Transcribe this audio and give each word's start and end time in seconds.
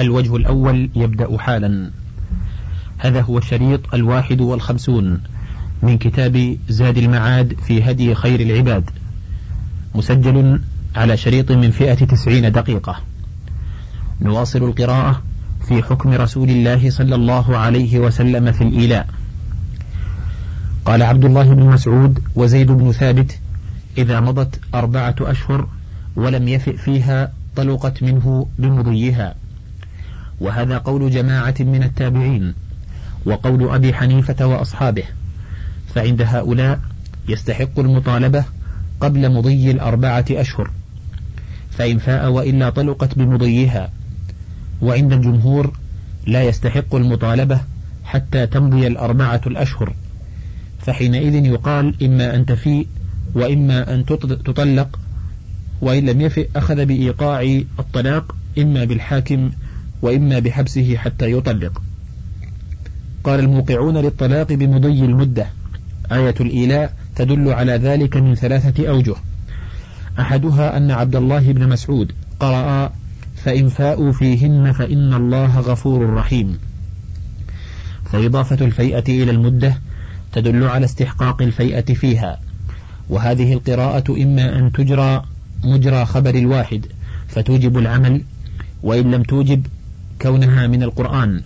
الوجه 0.00 0.36
الأول 0.36 0.90
يبدأ 0.96 1.38
حالا. 1.38 1.90
هذا 2.98 3.20
هو 3.20 3.38
الشريط 3.38 3.94
الواحد 3.94 4.40
والخمسون 4.40 5.20
من 5.82 5.98
كتاب 5.98 6.56
زاد 6.68 6.98
المعاد 6.98 7.56
في 7.66 7.90
هدي 7.90 8.14
خير 8.14 8.40
العباد 8.40 8.90
مسجل 9.94 10.60
على 10.96 11.16
شريط 11.16 11.52
من 11.52 11.70
فئة 11.70 11.94
تسعين 11.94 12.52
دقيقة. 12.52 12.96
نواصل 14.20 14.62
القراءة 14.62 15.22
في 15.68 15.82
حكم 15.82 16.12
رسول 16.12 16.50
الله 16.50 16.90
صلى 16.90 17.14
الله 17.14 17.56
عليه 17.56 17.98
وسلم 17.98 18.52
في 18.52 18.64
الإيلاء. 18.64 19.06
قال 20.84 21.02
عبد 21.02 21.24
الله 21.24 21.54
بن 21.54 21.66
مسعود 21.66 22.18
وزيد 22.34 22.70
بن 22.70 22.92
ثابت 22.92 23.38
إذا 23.98 24.20
مضت 24.20 24.60
أربعة 24.74 25.14
أشهر 25.20 25.68
ولم 26.16 26.48
يفئ 26.48 26.76
فيها 26.76 27.32
طلقت 27.56 28.02
منه 28.02 28.46
بمضيها. 28.58 29.34
وهذا 30.40 30.78
قول 30.78 31.10
جماعة 31.10 31.54
من 31.60 31.82
التابعين 31.82 32.54
وقول 33.26 33.74
أبي 33.74 33.94
حنيفة 33.94 34.46
وأصحابه 34.46 35.04
فعند 35.94 36.22
هؤلاء 36.22 36.80
يستحق 37.28 37.78
المطالبة 37.78 38.44
قبل 39.00 39.32
مضي 39.32 39.70
الأربعة 39.70 40.24
أشهر 40.30 40.70
فإن 41.70 41.98
فاء 41.98 42.30
وإلا 42.30 42.70
طلقت 42.70 43.18
بمضيها 43.18 43.90
وعند 44.82 45.12
الجمهور 45.12 45.72
لا 46.26 46.42
يستحق 46.42 46.94
المطالبة 46.94 47.60
حتى 48.04 48.46
تمضي 48.46 48.86
الأربعة 48.86 49.40
الأشهر 49.46 49.94
فحينئذ 50.78 51.34
يقال 51.34 52.04
إما 52.04 52.36
أن 52.36 52.46
تفيء 52.46 52.86
وإما 53.34 53.94
أن 53.94 54.04
تطلق 54.44 54.98
وإن 55.80 56.06
لم 56.06 56.20
يفئ 56.20 56.48
أخذ 56.56 56.84
بإيقاع 56.86 57.60
الطلاق 57.78 58.36
إما 58.58 58.84
بالحاكم 58.84 59.50
وإما 60.02 60.38
بحبسه 60.38 60.96
حتى 60.96 61.32
يطلق. 61.32 61.82
قال 63.24 63.40
الموقعون 63.40 63.96
للطلاق 63.96 64.52
بمضي 64.52 65.04
المدة. 65.04 65.46
آية 66.12 66.34
الإيلاء 66.40 66.94
تدل 67.16 67.48
على 67.48 67.72
ذلك 67.72 68.16
من 68.16 68.34
ثلاثة 68.34 68.88
أوجه. 68.88 69.14
أحدها 70.18 70.76
أن 70.76 70.90
عبد 70.90 71.16
الله 71.16 71.52
بن 71.52 71.68
مسعود 71.68 72.12
قرأ 72.40 72.92
فإن 73.36 73.68
فاءوا 73.68 74.12
فيهن 74.12 74.72
فإن 74.72 75.14
الله 75.14 75.60
غفور 75.60 76.14
رحيم. 76.14 76.58
فإضافة 78.04 78.64
الفيئة 78.66 79.04
إلى 79.08 79.30
المدة 79.30 79.78
تدل 80.32 80.64
على 80.64 80.84
استحقاق 80.84 81.42
الفيئة 81.42 81.94
فيها. 81.94 82.40
وهذه 83.10 83.52
القراءة 83.52 84.22
إما 84.22 84.58
أن 84.58 84.72
تجرى 84.72 85.24
مجرى 85.64 86.04
خبر 86.04 86.34
الواحد 86.34 86.86
فتوجب 87.28 87.78
العمل 87.78 88.22
وإن 88.82 89.10
لم 89.10 89.22
توجب 89.22 89.66
كونها 90.22 90.66
من 90.66 90.82
القرآن. 90.82 91.42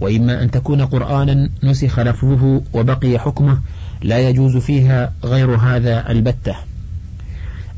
وإما 0.00 0.42
أن 0.42 0.50
تكون 0.50 0.80
قرآنا 0.82 1.50
نسخ 1.62 2.00
لفظه 2.00 2.62
وبقي 2.72 3.18
حكمه 3.18 3.60
لا 4.02 4.28
يجوز 4.28 4.56
فيها 4.56 5.12
غير 5.24 5.54
هذا 5.54 6.10
البتة. 6.10 6.56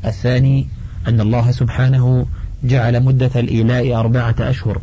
الثاني 0.05 0.67
أن 1.07 1.21
الله 1.21 1.51
سبحانه 1.51 2.25
جعل 2.63 3.03
مدة 3.03 3.31
الإيلاء 3.35 3.93
أربعة 3.99 4.35
أشهر. 4.39 4.81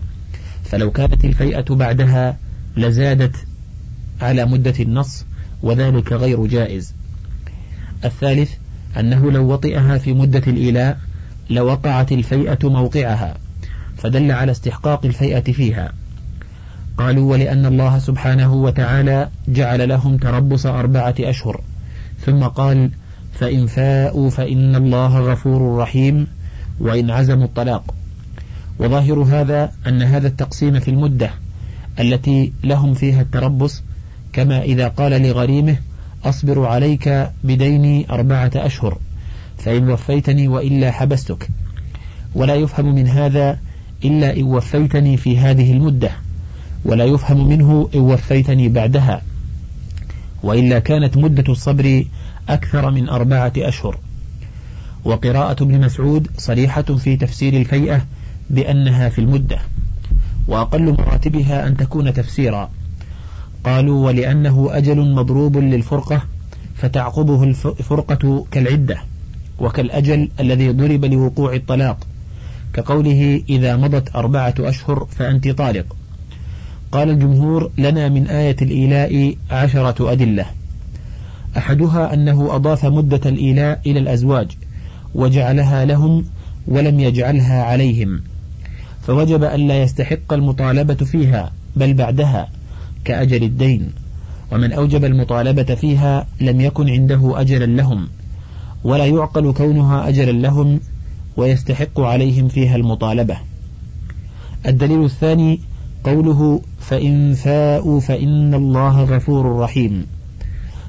فلو 0.65 0.91
كانت 0.91 1.25
الفيئة 1.25 1.75
بعدها 1.75 2.37
لزادت 2.77 3.37
على 4.21 4.45
مدة 4.45 4.75
النص 4.81 5.25
وذلك 5.62 6.12
غير 6.12 6.47
جائز. 6.47 6.95
الثالث 8.05 8.51
أنه 8.98 9.31
لو 9.31 9.53
وطئها 9.53 9.98
في 9.98 10.12
مدة 10.12 10.43
الإيلاء 10.47 10.98
لوقعت 11.51 12.12
الفيئة 12.12 12.59
موقعها. 12.69 13.37
فدل 14.03 14.33
على 14.33 14.53
استحقاق 14.53 15.06
الفيئة 15.06 15.53
فيها. 15.53 15.93
قالوا 16.97 17.31
ولأن 17.33 17.67
الله 17.67 17.98
سبحانه 17.98 18.55
وتعالى 18.55 19.29
جعل 19.48 19.89
لهم 19.89 20.17
تربص 20.17 20.67
أربعة 20.67 21.15
أشهر. 21.20 21.61
ثم 22.27 22.45
قال 22.45 22.91
فإن 23.33 23.66
فاءوا 23.66 24.31
فإن 24.31 24.77
الله 24.77 25.21
غفور 25.21 25.78
رحيم 25.78 26.27
وإن 26.81 27.11
عزموا 27.11 27.44
الطلاق. 27.44 27.94
وظاهر 28.78 29.19
هذا 29.22 29.72
أن 29.87 30.03
هذا 30.03 30.28
التقسيم 30.28 30.81
في 30.81 30.88
المدة 30.88 31.31
التي 32.00 32.53
لهم 32.65 32.94
فيها 32.94 33.22
التربص 33.22 33.82
كما 34.32 34.62
إذا 34.62 34.88
قال 34.88 35.22
لغريمه 35.22 35.77
أصبر 36.25 36.67
عليك 36.67 37.31
بديني 37.44 38.06
أربعة 38.11 38.50
أشهر 38.56 38.99
فإن 39.59 39.91
وفيتني 39.91 40.49
وإلا 40.49 40.91
حبستك. 40.91 41.49
ولا 42.34 42.55
يفهم 42.55 42.94
من 42.94 43.09
هذا 43.09 43.59
إلا 44.05 44.37
إن 44.37 44.43
وفيتني 44.43 45.16
في 45.16 45.38
هذه 45.38 45.72
المدة 45.72 46.11
ولا 46.84 47.05
يفهم 47.05 47.49
منه 47.49 47.88
إن 47.94 48.00
وفيتني 48.00 48.69
بعدها 48.69 49.22
وإلا 50.43 50.78
كانت 50.78 51.16
مدة 51.16 51.53
الصبر 51.53 52.05
أكثر 52.49 52.91
من 52.91 53.09
أربعة 53.09 53.53
أشهر 53.56 53.99
وقراءة 55.05 55.62
ابن 55.62 55.81
مسعود 55.81 56.28
صريحة 56.38 56.83
في 56.83 57.16
تفسير 57.16 57.56
الفيئة 57.56 58.06
بأنها 58.50 59.09
في 59.09 59.19
المدة 59.19 59.59
وأقل 60.49 60.93
مراتبها 60.93 61.67
أن 61.67 61.77
تكون 61.77 62.12
تفسيرا 62.12 62.71
قالوا 63.65 64.06
ولأنه 64.06 64.69
أجل 64.72 65.15
مضروب 65.15 65.56
للفرقة 65.56 66.22
فتعقبه 66.75 67.44
الفرقة 67.44 68.47
كالعدة 68.50 68.99
وكالأجل 69.59 70.28
الذي 70.41 70.71
ضرب 70.71 71.05
لوقوع 71.05 71.55
الطلاق 71.55 72.06
كقوله 72.75 73.42
إذا 73.48 73.76
مضت 73.76 74.16
أربعة 74.16 74.54
أشهر 74.58 75.06
فأنت 75.10 75.48
طالق. 75.48 75.97
قال 76.92 77.10
الجمهور 77.10 77.70
لنا 77.78 78.08
من 78.08 78.26
آية 78.26 78.56
الإيلاء 78.62 79.34
عشرة 79.50 80.12
أدلة. 80.12 80.47
أحدها 81.56 82.14
أنه 82.14 82.54
أضاف 82.54 82.86
مدة 82.86 83.20
الإيلاء 83.26 83.81
إلى 83.86 83.98
الأزواج 83.98 84.50
وجعلها 85.14 85.84
لهم 85.84 86.25
ولم 86.66 87.00
يجعلها 87.00 87.62
عليهم. 87.62 88.22
فوجب 89.02 89.44
أن 89.44 89.69
لا 89.69 89.82
يستحق 89.82 90.32
المطالبة 90.32 90.94
فيها 90.94 91.52
بل 91.76 91.94
بعدها 91.94 92.48
كأجل 93.04 93.42
الدين. 93.42 93.92
ومن 94.52 94.72
أوجب 94.72 95.04
المطالبة 95.04 95.75
فيها 95.75 96.26
لم 96.41 96.60
يكن 96.60 96.91
عنده 96.91 97.41
أجلا 97.41 97.64
لهم 97.64 98.08
ولا 98.84 99.06
يعقل 99.06 99.52
كونها 99.52 100.08
أجلا 100.08 100.31
لهم 100.31 100.81
ويستحق 101.37 102.01
عليهم 102.01 102.49
فيها 102.49 102.77
المطالبة. 102.77 103.37
الدليل 104.67 105.05
الثاني 105.05 105.61
قوله 106.05 106.61
فإن 106.81 107.35
فاءوا 107.35 108.01
فإن 108.01 108.55
الله 108.55 109.05
غفور 109.05 109.59
رحيم. 109.59 110.07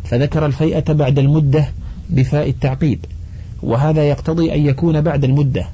فذكر 0.03 0.45
الفيئة 0.45 0.93
بعد 0.93 1.19
المدة 1.19 1.67
بفاء 2.09 2.49
التعقيب 2.49 3.05
وهذا 3.63 4.09
يقتضي 4.09 4.53
أن 4.53 4.65
يكون 4.65 5.01
بعد 5.01 5.23
المدة. 5.23 5.65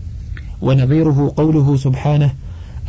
ونظيره 0.62 1.34
قوله 1.38 1.78
سبحانه 1.78 2.32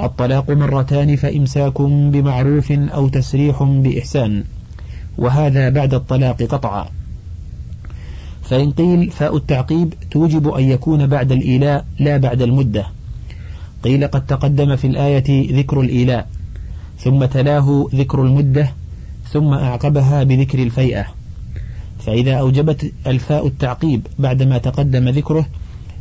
الطلاق 0.00 0.50
مرتان 0.50 1.16
فإمساك 1.16 1.83
بمعروف 1.83 2.72
أو 2.72 3.09
تسريح 3.09 3.62
بإحسان. 3.62 4.45
وهذا 5.19 5.69
بعد 5.69 5.95
الطلاق 5.95 6.43
قطعا. 6.43 6.89
فإن 8.48 8.70
قيل 8.70 9.10
فاء 9.10 9.36
التعقيب 9.36 9.94
توجب 10.10 10.48
أن 10.48 10.64
يكون 10.64 11.06
بعد 11.06 11.32
الإيلاء 11.32 11.84
لا 11.98 12.16
بعد 12.16 12.42
المدة. 12.42 12.86
قيل 13.82 14.06
قد 14.06 14.26
تقدم 14.26 14.76
في 14.76 14.86
الآية 14.86 15.56
ذكر 15.59 15.81
الإيلاء 15.81 16.28
ثم 16.98 17.25
تلاه 17.25 17.86
ذكر 17.94 18.22
المدة 18.22 18.72
ثم 19.32 19.54
أعقبها 19.54 20.22
بذكر 20.22 20.62
الفيئة. 20.62 21.06
فإذا 21.98 22.34
أوجبت 22.34 22.92
الفاء 23.06 23.47
التعقيب 23.47 24.06
بعدما 24.19 24.59
تقدم 24.59 25.09
ذكره 25.09 25.47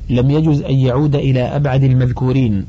لم 0.10 0.32
يجز 0.32 0.62
أن 0.62 0.76
يعود 0.76 1.16
إلى 1.16 1.42
أبعد 1.42 1.84
المذكورين 1.84 2.66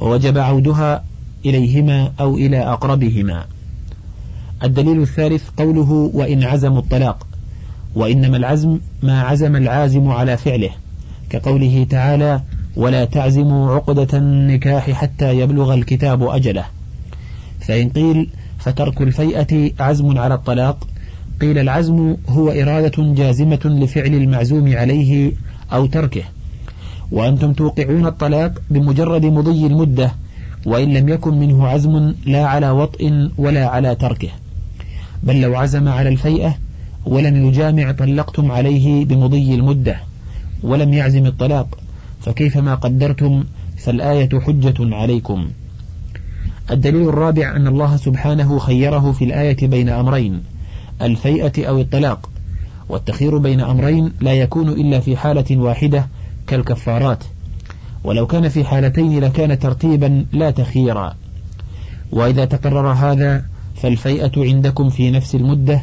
ووجب 0.00 0.38
عودها 0.38 1.04
إليهما 1.46 2.12
أو 2.20 2.36
إلى 2.36 2.58
أقربهما. 2.58 3.44
الدليل 4.62 5.02
الثالث 5.02 5.48
قوله 5.56 6.10
وإن 6.14 6.42
عزموا 6.42 6.78
الطلاق 6.78 7.26
وإنما 7.94 8.36
العزم 8.36 8.78
ما 9.02 9.22
عزم 9.22 9.56
العازم 9.56 10.08
على 10.08 10.36
فعله 10.36 10.70
كقوله 11.30 11.86
تعالى 11.90 12.40
ولا 12.76 13.04
تعزموا 13.04 13.74
عقدة 13.74 14.18
النكاح 14.18 14.90
حتى 14.90 15.38
يبلغ 15.38 15.74
الكتاب 15.74 16.22
أجله. 16.22 16.64
فإن 17.60 17.88
قيل 17.88 18.28
فترك 18.58 19.02
الفيئة 19.02 19.72
عزم 19.80 20.18
على 20.18 20.34
الطلاق 20.34 20.86
قيل 21.40 21.58
العزم 21.58 22.16
هو 22.28 22.50
إرادة 22.50 23.14
جازمة 23.14 23.60
لفعل 23.64 24.14
المعزوم 24.14 24.76
عليه 24.76 25.32
أو 25.72 25.86
تركه 25.86 26.22
وأنتم 27.12 27.52
توقعون 27.52 28.06
الطلاق 28.06 28.52
بمجرد 28.70 29.24
مضي 29.24 29.66
المدة 29.66 30.12
وإن 30.66 30.94
لم 30.94 31.08
يكن 31.08 31.38
منه 31.38 31.66
عزم 31.66 32.14
لا 32.26 32.46
على 32.46 32.70
وطء 32.70 33.30
ولا 33.38 33.66
على 33.66 33.94
تركه 33.94 34.28
بل 35.22 35.40
لو 35.40 35.56
عزم 35.56 35.88
على 35.88 36.08
الفيئة 36.08 36.54
ولم 37.06 37.48
يجامع 37.48 37.92
طلقتم 37.92 38.52
عليه 38.52 39.04
بمضي 39.04 39.54
المدة 39.54 39.96
ولم 40.62 40.94
يعزم 40.94 41.26
الطلاق 41.26 41.78
فكيفما 42.20 42.74
قدرتم 42.74 43.44
فالآية 43.76 44.40
حجة 44.40 44.94
عليكم. 44.96 45.48
الدليل 46.70 47.08
الرابع 47.08 47.56
أن 47.56 47.66
الله 47.66 47.96
سبحانه 47.96 48.58
خيره 48.58 49.12
في 49.12 49.24
الآية 49.24 49.66
بين 49.66 49.88
أمرين 49.88 50.42
الفيئة 51.02 51.68
أو 51.68 51.80
الطلاق 51.80 52.30
والتخير 52.88 53.38
بين 53.38 53.60
أمرين 53.60 54.12
لا 54.20 54.32
يكون 54.32 54.68
إلا 54.68 55.00
في 55.00 55.16
حالة 55.16 55.56
واحدة 55.56 56.06
كالكفارات. 56.46 57.24
ولو 58.04 58.26
كان 58.26 58.48
في 58.48 58.64
حالتين 58.64 59.20
لكان 59.20 59.58
ترتيبا 59.58 60.26
لا 60.32 60.50
تخييرا 60.50 61.14
وإذا 62.12 62.44
تقرر 62.44 62.92
هذا 62.92 63.44
فالفيئة 63.74 64.32
عندكم 64.36 64.90
في 64.90 65.10
نفس 65.10 65.34
المدة 65.34 65.82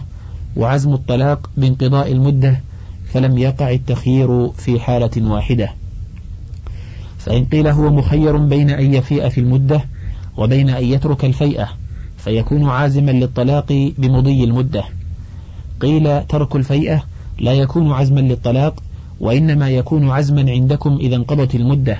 وعزم 0.55 0.93
الطلاق 0.93 1.49
بانقضاء 1.57 2.11
المدة 2.11 2.59
فلم 3.13 3.37
يقع 3.37 3.71
التخيير 3.71 4.49
في 4.49 4.79
حالة 4.79 5.31
واحدة. 5.31 5.69
فإن 7.17 7.45
قيل 7.45 7.67
هو 7.67 7.89
مخير 7.89 8.37
بين 8.37 8.69
أن 8.69 8.93
يفيء 8.93 9.29
في 9.29 9.37
المدة 9.37 9.85
وبين 10.37 10.69
أن 10.69 10.83
يترك 10.83 11.25
الفيئة 11.25 11.69
فيكون 12.17 12.69
عازما 12.69 13.11
للطلاق 13.11 13.93
بمضي 13.97 14.43
المدة. 14.43 14.83
قيل 15.79 16.23
ترك 16.27 16.55
الفيئة 16.55 17.03
لا 17.39 17.53
يكون 17.53 17.91
عزما 17.91 18.19
للطلاق 18.19 18.83
وإنما 19.19 19.69
يكون 19.69 20.09
عزما 20.09 20.51
عندكم 20.51 20.97
إذا 21.01 21.15
انقضت 21.15 21.55
المدة. 21.55 21.99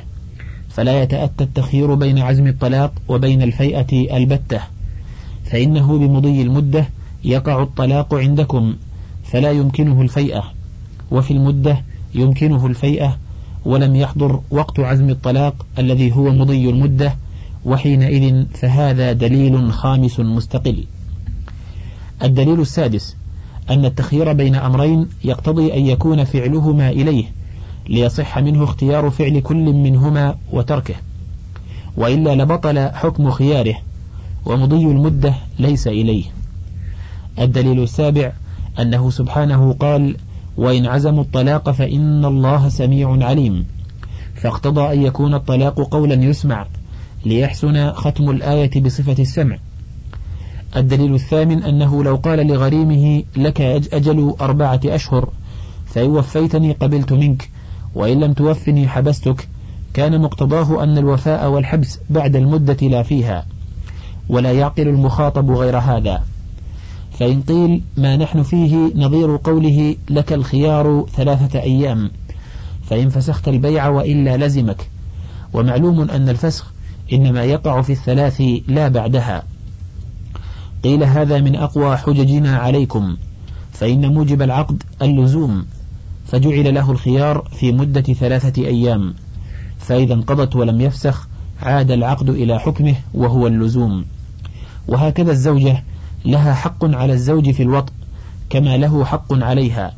فلا 0.69 1.01
يتأتى 1.03 1.43
التخيير 1.43 1.93
بين 1.95 2.19
عزم 2.19 2.47
الطلاق 2.47 2.93
وبين 3.07 3.41
الفيئة 3.41 4.17
البتة. 4.17 4.59
فإنه 5.45 5.97
بمضي 5.97 6.41
المدة 6.41 6.85
يقع 7.23 7.63
الطلاق 7.63 8.13
عندكم 8.13 8.75
فلا 9.23 9.51
يمكنه 9.51 10.01
الفيئة 10.01 10.43
وفي 11.11 11.31
المدة 11.31 11.83
يمكنه 12.15 12.65
الفيئة 12.65 13.17
ولم 13.65 13.95
يحضر 13.95 14.41
وقت 14.51 14.79
عزم 14.79 15.09
الطلاق 15.09 15.65
الذي 15.79 16.11
هو 16.11 16.31
مضي 16.31 16.69
المدة 16.69 17.15
وحينئذ 17.65 18.45
فهذا 18.53 19.11
دليل 19.11 19.73
خامس 19.73 20.19
مستقل. 20.19 20.83
الدليل 22.23 22.61
السادس 22.61 23.15
أن 23.69 23.85
التخيير 23.85 24.33
بين 24.33 24.55
أمرين 24.55 25.07
يقتضي 25.23 25.73
أن 25.73 25.85
يكون 25.85 26.23
فعلهما 26.23 26.89
إليه 26.89 27.25
ليصح 27.89 28.39
منه 28.39 28.63
اختيار 28.63 29.09
فعل 29.09 29.39
كل 29.39 29.73
منهما 29.73 30.37
وتركه. 30.51 30.95
وإلا 31.97 32.35
لبطل 32.35 32.89
حكم 32.89 33.31
خياره 33.31 33.75
ومضي 34.45 34.85
المدة 34.85 35.35
ليس 35.59 35.87
إليه. 35.87 36.23
الدليل 37.39 37.83
السابع 37.83 38.31
أنه 38.79 39.09
سبحانه 39.09 39.73
قال 39.73 40.15
وإن 40.57 40.85
عزموا 40.85 41.23
الطلاق 41.23 41.71
فإن 41.71 42.25
الله 42.25 42.69
سميع 42.69 43.25
عليم. 43.25 43.65
فاقتضى 44.35 44.93
أن 44.93 45.01
يكون 45.01 45.33
الطلاق 45.33 45.79
قولا 45.79 46.13
يسمع 46.13 46.65
ليحسن 47.25 47.91
ختم 47.91 48.29
الآية 48.29 48.81
بصفة 48.81 49.15
السمع. 49.19 49.57
الدليل 50.75 51.13
الثامن 51.13 51.63
أنه 51.63 52.03
لو 52.03 52.15
قال 52.15 52.47
لغريمه 52.47 53.23
لك 53.37 53.61
أجل 53.93 54.35
أربعة 54.41 54.79
أشهر 54.85 55.29
فإن 55.85 56.09
وفيتني 56.09 56.71
قبلت 56.71 57.13
منك 57.13 57.49
وإن 57.95 58.19
لم 58.19 58.33
توفني 58.33 58.87
حبستك. 58.87 59.47
كان 59.93 60.21
مقتضاه 60.21 60.83
أن 60.83 60.97
الوفاء 60.97 61.49
والحبس 61.49 61.99
بعد 62.09 62.35
المدة 62.35 62.87
لا 62.87 63.03
فيها 63.03 63.45
ولا 64.29 64.51
يعقل 64.51 64.87
المخاطب 64.87 65.51
غير 65.51 65.77
هذا. 65.77 66.23
فإن 67.21 67.41
قيل 67.41 67.81
ما 67.97 68.17
نحن 68.17 68.43
فيه 68.43 68.91
نظير 68.95 69.37
قوله 69.43 69.95
لك 70.09 70.33
الخيار 70.33 71.05
ثلاثة 71.15 71.59
أيام 71.59 72.11
فإن 72.83 73.09
فسخت 73.09 73.47
البيع 73.47 73.87
وإلا 73.87 74.45
لزمك. 74.45 74.89
ومعلوم 75.53 76.01
أن 76.01 76.29
الفسخ 76.29 76.71
إنما 77.13 77.43
يقع 77.43 77.81
في 77.81 77.91
الثلاث 77.91 78.41
لا 78.67 78.87
بعدها. 78.87 79.43
قيل 80.83 81.03
هذا 81.03 81.41
من 81.41 81.55
أقوى 81.55 81.97
حججنا 81.97 82.57
عليكم 82.57 83.17
فإن 83.71 84.13
موجب 84.13 84.41
العقد 84.41 84.83
اللزوم 85.01 85.65
فجعل 86.25 86.73
له 86.73 86.91
الخيار 86.91 87.47
في 87.51 87.71
مدة 87.71 88.01
ثلاثة 88.01 88.65
أيام. 88.65 89.13
فإذا 89.79 90.13
انقضت 90.13 90.55
ولم 90.55 90.81
يفسخ 90.81 91.27
عاد 91.61 91.91
العقد 91.91 92.29
إلى 92.29 92.59
حكمه 92.59 92.95
وهو 93.13 93.47
اللزوم. 93.47 94.05
وهكذا 94.87 95.31
الزوجة 95.31 95.83
لها 96.25 96.53
حق 96.53 96.85
على 96.85 97.13
الزوج 97.13 97.51
في 97.51 97.63
الوطء 97.63 97.93
كما 98.49 98.77
له 98.77 99.05
حق 99.05 99.33
عليها. 99.33 99.93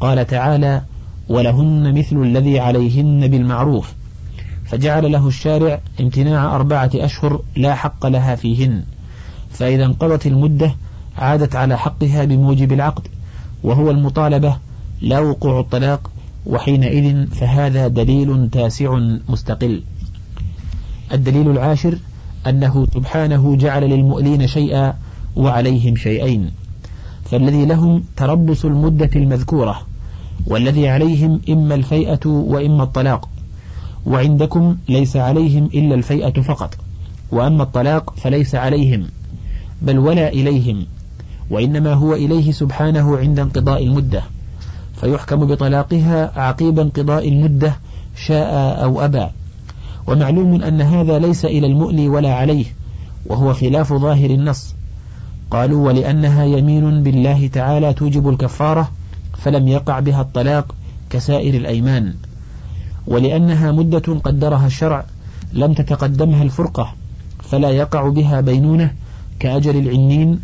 قال 0.00 0.26
تعالى 0.26 0.82
ولهن 1.28 1.98
مثل 1.98 2.22
الذي 2.22 2.60
عليهن 2.60 3.28
بالمعروف 3.28 3.94
فجعل 4.64 5.12
له 5.12 5.28
الشارع 5.28 5.80
امتناع 6.00 6.54
أربعة 6.54 6.90
أشهر 6.94 7.40
لا 7.56 7.74
حق 7.74 8.06
لها 8.06 8.34
فيهن. 8.34 8.82
فإذا 9.50 9.84
انقضت 9.84 10.26
المدة 10.26 10.74
عادت 11.18 11.56
على 11.56 11.78
حقها 11.78 12.24
بموجب 12.24 12.72
العقد 12.72 13.08
وهو 13.62 13.90
المطالبة 13.90 14.56
لا 15.00 15.18
وقوع 15.18 15.60
الطلاق 15.60 16.10
وحينئذ 16.46 17.26
فهذا 17.26 17.88
دليل 17.88 18.48
تاسع 18.50 18.98
مستقل. 19.28 19.82
الدليل 21.12 21.50
العاشر 21.50 21.98
أنه 22.46 22.86
سبحانه 22.94 23.56
جعل 23.56 23.82
للمؤلين 23.82 24.46
شيئا 24.46 24.94
وعليهم 25.38 25.96
شيئين. 25.96 26.50
فالذي 27.30 27.66
لهم 27.66 28.02
تربص 28.16 28.64
المدة 28.64 29.10
المذكورة 29.16 29.80
والذي 30.46 30.88
عليهم 30.88 31.40
إما 31.48 31.74
الفيئة 31.74 32.26
وإما 32.26 32.82
الطلاق. 32.82 33.28
وعندكم 34.06 34.76
ليس 34.88 35.16
عليهم 35.16 35.64
إلا 35.64 35.94
الفيئة 35.94 36.40
فقط 36.40 36.74
وأما 37.32 37.62
الطلاق 37.62 38.14
فليس 38.16 38.54
عليهم 38.54 39.06
بل 39.82 39.98
ولا 39.98 40.28
إليهم 40.28 40.86
وإنما 41.50 41.92
هو 41.92 42.14
إليه 42.14 42.52
سبحانه 42.52 43.16
عند 43.18 43.38
انقضاء 43.38 43.84
المدة. 43.84 44.22
فيحكم 45.00 45.46
بطلاقها 45.46 46.40
عقيب 46.40 46.78
انقضاء 46.78 47.28
المدة 47.28 47.76
شاء 48.26 48.84
أو 48.84 49.04
أبى. 49.04 49.26
ومعلوم 50.06 50.62
أن 50.62 50.80
هذا 50.80 51.18
ليس 51.18 51.44
إلى 51.44 51.66
المؤلي 51.66 52.08
ولا 52.08 52.34
عليه 52.34 52.64
وهو 53.26 53.54
خلاف 53.54 53.92
ظاهر 53.92 54.30
النص. 54.30 54.74
قالوا 55.50 55.86
ولأنها 55.86 56.44
يمين 56.44 57.02
بالله 57.02 57.46
تعالى 57.46 57.94
توجب 57.94 58.28
الكفارة 58.28 58.90
فلم 59.38 59.68
يقع 59.68 60.00
بها 60.00 60.20
الطلاق 60.20 60.74
كسائر 61.10 61.54
الأيمان. 61.54 62.14
ولأنها 63.06 63.72
مدة 63.72 64.20
قدرها 64.24 64.66
الشرع 64.66 65.04
لم 65.52 65.72
تتقدمها 65.72 66.42
الفرقة 66.42 66.94
فلا 67.42 67.70
يقع 67.70 68.08
بها 68.08 68.40
بينونة 68.40 68.94
كأجل 69.40 69.76
العنين 69.76 70.40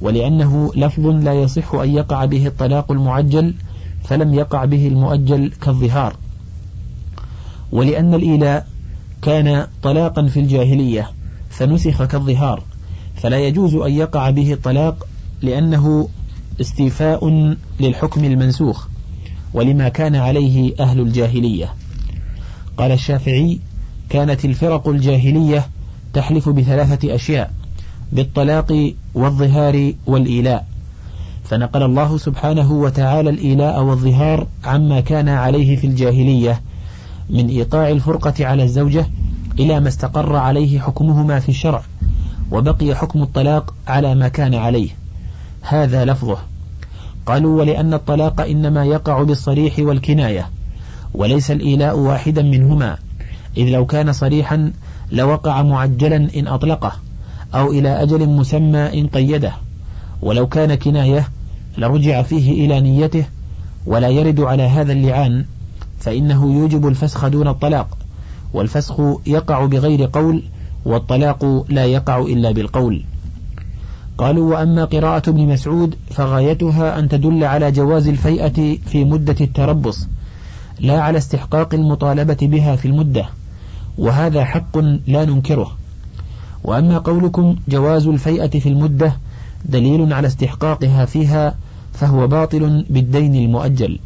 ولأنه 0.00 0.72
لفظ 0.76 1.06
لا 1.06 1.32
يصح 1.32 1.74
أن 1.74 1.90
يقع 1.90 2.24
به 2.24 2.46
الطلاق 2.46 2.92
المعجل 2.92 3.54
فلم 4.04 4.34
يقع 4.34 4.64
به 4.64 4.88
المؤجل 4.88 5.52
كالظهار. 5.60 6.16
ولأن 7.72 8.14
الإيلاء 8.14 8.66
كان 9.22 9.66
طلاقا 9.82 10.26
في 10.26 10.40
الجاهلية 10.40 11.10
فنسخ 11.50 12.04
كالظهار. 12.04 12.62
فلا 13.22 13.38
يجوز 13.38 13.74
أن 13.74 13.92
يقع 13.92 14.30
به 14.30 14.52
الطلاق 14.52 15.06
لأنه 15.42 16.08
استيفاء 16.60 17.54
للحكم 17.80 18.24
المنسوخ 18.24 18.86
ولما 19.54 19.88
كان 19.88 20.16
عليه 20.16 20.74
أهل 20.80 21.00
الجاهلية. 21.00 21.74
قال 22.76 22.92
الشافعي 22.92 23.60
كانت 24.10 24.44
الفرق 24.44 24.88
الجاهلية 24.88 25.66
تحلف 26.14 26.48
بثلاثة 26.48 27.14
أشياء 27.14 27.52
بالطلاق 28.12 28.92
والظهار 29.14 29.92
والإيلاء. 30.06 30.66
فنقل 31.44 31.82
الله 31.82 32.18
سبحانه 32.18 32.72
وتعالى 32.72 33.30
الإيلاء 33.30 33.82
والظهار 33.82 34.46
عما 34.64 35.00
كان 35.00 35.28
عليه 35.28 35.76
في 35.76 35.86
الجاهلية 35.86 36.60
من 37.30 37.48
إيقاع 37.48 37.90
الفرقة 37.90 38.46
على 38.46 38.62
الزوجة 38.62 39.06
إلى 39.58 39.80
ما 39.80 39.88
استقر 39.88 40.36
عليه 40.36 40.80
حكمهما 40.80 41.40
في 41.40 41.48
الشرع. 41.48 41.82
وبقي 42.50 42.94
حكم 42.94 43.22
الطلاق 43.22 43.74
على 43.88 44.14
ما 44.14 44.28
كان 44.28 44.54
عليه. 44.54 44.90
هذا 45.62 46.04
لفظه. 46.04 46.38
قالوا 47.26 47.60
ولأن 47.60 47.94
الطلاق 47.94 48.40
إنما 48.40 48.84
يقع 48.84 49.22
بالصريح 49.22 49.78
والكناية 49.78 50.50
وليس 51.14 51.50
الإيلاء 51.50 51.98
واحدا 51.98 52.42
منهما 52.42 52.98
إذ 53.56 53.64
لو 53.64 53.86
كان 53.86 54.12
صريحا 54.12 54.72
لوقع 55.12 55.62
معجلا 55.62 56.28
إن 56.36 56.46
أطلقه 56.48 56.92
أو 57.54 57.70
إلى 57.70 58.02
أجل 58.02 58.28
مسمى 58.28 59.00
إن 59.00 59.06
قيده. 59.06 59.52
ولو 60.22 60.46
كان 60.46 60.74
كناية 60.74 61.28
لرجع 61.78 62.22
فيه 62.22 62.66
إلى 62.66 62.80
نيته 62.80 63.24
ولا 63.86 64.08
يرد 64.08 64.40
على 64.40 64.62
هذا 64.62 64.92
اللعان 64.92 65.44
فإنه 66.00 66.54
يوجب 66.54 66.88
الفسخ 66.88 67.26
دون 67.28 67.48
الطلاق 67.48 67.98
والفسخ 68.54 69.00
يقع 69.26 69.64
بغير 69.64 70.10
قول 70.12 70.42
والطلاق 70.84 71.64
لا 71.68 71.84
يقع 71.84 72.18
إلا 72.18 72.50
بالقول. 72.50 73.04
قالوا 74.18 74.54
وأما 74.54 74.84
قراءة 74.84 75.30
ابن 75.30 75.46
مسعود 75.46 75.94
فغايتها 76.10 76.98
أن 76.98 77.08
تدل 77.08 77.44
على 77.44 77.72
جواز 77.72 78.08
الفيئة 78.08 78.78
في 78.86 79.04
مدة 79.04 79.36
التربص 79.40 80.08
لا 80.80 81.00
على 81.00 81.18
استحقاق 81.18 81.74
المطالبة 81.74 82.36
بها 82.42 82.76
في 82.76 82.88
المدة 82.88 83.26
وهذا 83.98 84.44
حق 84.44 84.78
لا 85.06 85.24
ننكره. 85.24 85.76
وأما 86.64 86.98
قولكم 86.98 87.56
جواز 87.68 88.06
الفيئة 88.06 88.60
في 88.60 88.68
المدة 88.68 89.16
دليل 89.64 90.12
على 90.12 90.26
استحقاقها 90.26 91.04
فيها 91.04 91.54
فهو 91.92 92.26
باطل 92.26 92.84
بالدين 92.90 93.34
المؤجل. 93.34 93.98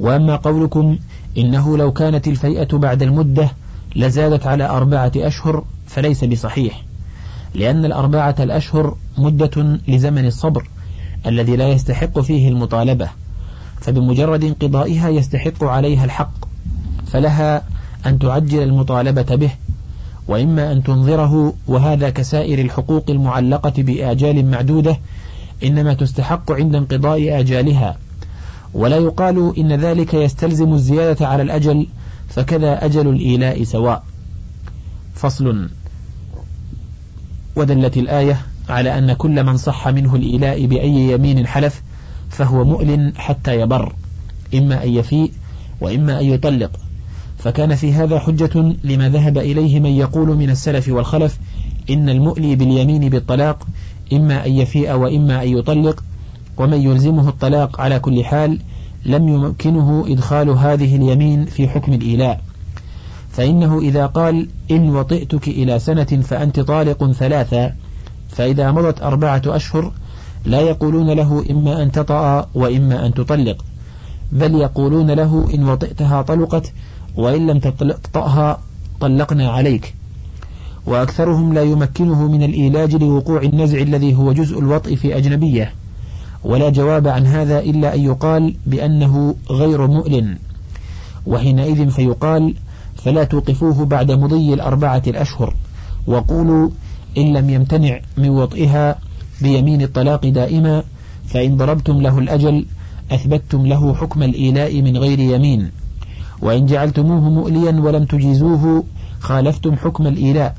وأما 0.00 0.36
قولكم 0.36 0.98
إنه 1.38 1.76
لو 1.76 1.92
كانت 1.92 2.28
الفيئة 2.28 2.76
بعد 2.76 3.02
المدة 3.02 3.50
لزادت 3.96 4.46
على 4.46 4.64
أربعة 4.68 5.12
أشهر 5.16 5.64
فليس 5.86 6.24
بصحيح 6.24 6.82
لأن 7.54 7.84
الأربعة 7.84 8.34
الأشهر 8.40 8.96
مدة 9.18 9.78
لزمن 9.88 10.26
الصبر 10.26 10.68
الذي 11.26 11.56
لا 11.56 11.68
يستحق 11.68 12.20
فيه 12.20 12.48
المطالبة 12.48 13.08
فبمجرد 13.80 14.44
انقضائها 14.44 15.08
يستحق 15.08 15.64
عليها 15.64 16.04
الحق 16.04 16.32
فلها 17.06 17.62
أن 18.06 18.18
تعجل 18.18 18.62
المطالبة 18.62 19.36
به 19.36 19.50
وإما 20.28 20.72
أن 20.72 20.82
تنظره 20.82 21.54
وهذا 21.66 22.10
كسائر 22.10 22.58
الحقوق 22.58 23.04
المعلقة 23.08 23.72
بآجال 23.82 24.50
معدودة 24.50 24.98
إنما 25.64 25.94
تستحق 25.94 26.52
عند 26.52 26.74
انقضاء 26.74 27.40
آجالها 27.40 27.96
ولا 28.74 28.96
يقال 28.96 29.58
إن 29.58 29.72
ذلك 29.72 30.14
يستلزم 30.14 30.72
الزيادة 30.72 31.26
على 31.26 31.42
الأجل 31.42 31.86
فكذا 32.28 32.84
أجل 32.84 33.08
الإيلاء 33.08 33.64
سواء. 33.64 34.04
فصل. 35.14 35.68
ودلت 37.56 37.96
الآية 37.96 38.40
على 38.68 38.98
أن 38.98 39.12
كل 39.12 39.44
من 39.44 39.56
صح 39.56 39.88
منه 39.88 40.14
الإيلاء 40.16 40.66
بأي 40.66 41.12
يمين 41.12 41.46
حلف 41.46 41.82
فهو 42.30 42.64
مؤل 42.64 43.12
حتى 43.16 43.60
يبر 43.60 43.92
إما 44.54 44.84
أن 44.84 44.94
يفيء 44.94 45.32
وإما 45.80 46.20
أن 46.20 46.24
يطلق. 46.24 46.70
فكان 47.38 47.74
في 47.74 47.92
هذا 47.92 48.18
حجة 48.18 48.74
لما 48.84 49.08
ذهب 49.08 49.38
إليه 49.38 49.80
من 49.80 49.90
يقول 49.90 50.36
من 50.36 50.50
السلف 50.50 50.88
والخلف 50.88 51.38
إن 51.90 52.08
المؤلي 52.08 52.56
باليمين 52.56 53.08
بالطلاق 53.08 53.66
إما 54.12 54.46
أن 54.46 54.52
يفيء 54.52 54.92
وإما 54.92 55.42
أن 55.42 55.48
يطلق 55.58 56.04
ومن 56.56 56.80
يلزمه 56.80 57.28
الطلاق 57.28 57.80
على 57.80 57.98
كل 57.98 58.24
حال 58.24 58.60
لم 59.06 59.28
يمكنه 59.28 60.04
إدخال 60.08 60.50
هذه 60.50 60.96
اليمين 60.96 61.44
في 61.44 61.68
حكم 61.68 61.92
الإيلاء. 61.92 62.40
فإنه 63.30 63.78
إذا 63.78 64.06
قال 64.06 64.48
إن 64.70 64.96
وطئتك 64.96 65.48
إلى 65.48 65.78
سنة 65.78 66.04
فأنت 66.04 66.60
طالق 66.60 67.12
ثلاثة 67.12 67.72
فإذا 68.28 68.72
مضت 68.72 69.02
أربعة 69.02 69.42
أشهر 69.46 69.92
لا 70.44 70.60
يقولون 70.60 71.10
له 71.10 71.44
إما 71.50 71.82
أن 71.82 71.92
تطأ 71.92 72.46
وإما 72.54 73.06
أن 73.06 73.14
تطلق 73.14 73.64
بل 74.32 74.54
يقولون 74.54 75.10
له 75.10 75.48
إن 75.54 75.68
وطئتها 75.68 76.22
طلقت 76.22 76.72
وإن 77.16 77.46
لم 77.46 77.58
تطأها 77.58 78.60
طلقنا 79.00 79.50
عليك. 79.50 79.94
وأكثرهم 80.86 81.52
لا 81.52 81.62
يمكنه 81.62 82.28
من 82.28 82.42
الإيلاج 82.42 82.94
لوقوع 82.94 83.42
النزع 83.42 83.78
الذي 83.78 84.14
هو 84.14 84.32
جزء 84.32 84.58
الوطء 84.58 84.94
في 84.94 85.16
أجنبية. 85.16 85.72
ولا 86.46 86.70
جواب 86.70 87.08
عن 87.08 87.26
هذا 87.26 87.60
إلا 87.60 87.94
أن 87.94 88.00
يقال 88.00 88.54
بأنه 88.66 89.34
غير 89.50 89.86
مؤلن. 89.86 90.38
وحينئذ 91.26 91.90
فيقال 91.90 92.54
فلا 92.94 93.24
توقفوه 93.24 93.84
بعد 93.84 94.12
مضي 94.12 94.54
الأربعة 94.54 95.02
الأشهر 95.06 95.54
وقولوا 96.06 96.70
إن 97.18 97.32
لم 97.32 97.50
يمتنع 97.50 98.00
من 98.16 98.28
وطئها 98.28 98.98
بيمين 99.42 99.82
الطلاق 99.82 100.26
دائما 100.26 100.82
فإن 101.26 101.56
ضربتم 101.56 102.00
له 102.00 102.18
الأجل 102.18 102.66
أثبتتم 103.10 103.66
له 103.66 103.94
حكم 103.94 104.22
الإيلاء 104.22 104.82
من 104.82 104.96
غير 104.96 105.18
يمين. 105.18 105.70
وإن 106.42 106.66
جعلتموه 106.66 107.30
مؤليا 107.30 107.80
ولم 107.80 108.04
تجيزوه 108.04 108.84
خالفتم 109.20 109.76
حكم 109.76 110.06
الإيلاء. 110.06 110.56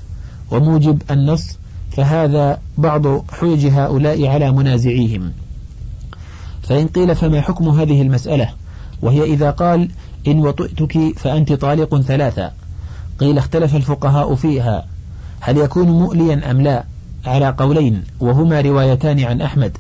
وموجب 0.52 1.02
النص 1.12 1.58
فهذا 1.92 2.60
بعض 2.78 3.32
حجج 3.32 3.68
هؤلاء 3.68 4.28
على 4.28 4.52
منازعيهم. 4.52 5.32
فإن 6.68 6.88
قيل 6.88 7.16
فما 7.16 7.42
حكم 7.42 7.70
هذه 7.70 8.02
المسألة؟ 8.02 8.50
وهي 9.02 9.24
إذا 9.24 9.52
قال 9.52 9.90
إن 10.28 10.40
وطئتك 10.40 11.14
فأنت 11.18 11.54
طالق 11.54 12.02
ثلاثة. 12.02 12.52
قيل 13.20 13.38
اختلف 13.38 13.76
الفقهاء 13.76 14.36
فيها. 14.36 14.86
هل 15.40 15.58
يكون 15.58 15.88
مؤليا 15.88 16.52
أم 16.52 16.62
لا؟ 16.62 16.84
على 17.26 17.56
قولين 17.58 18.04
وهما 18.20 18.62
روايتان 18.62 19.20
عن 19.20 19.42
أحمد 19.42 19.78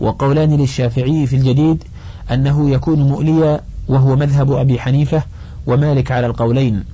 وقولان 0.00 0.56
للشافعي 0.56 1.26
في 1.26 1.36
الجديد 1.36 1.84
أنه 2.30 2.70
يكون 2.70 3.02
مؤليا 3.02 3.60
وهو 3.88 4.16
مذهب 4.16 4.52
أبي 4.52 4.80
حنيفة 4.80 5.22
ومالك 5.66 6.12
على 6.12 6.26
القولين. 6.26 6.84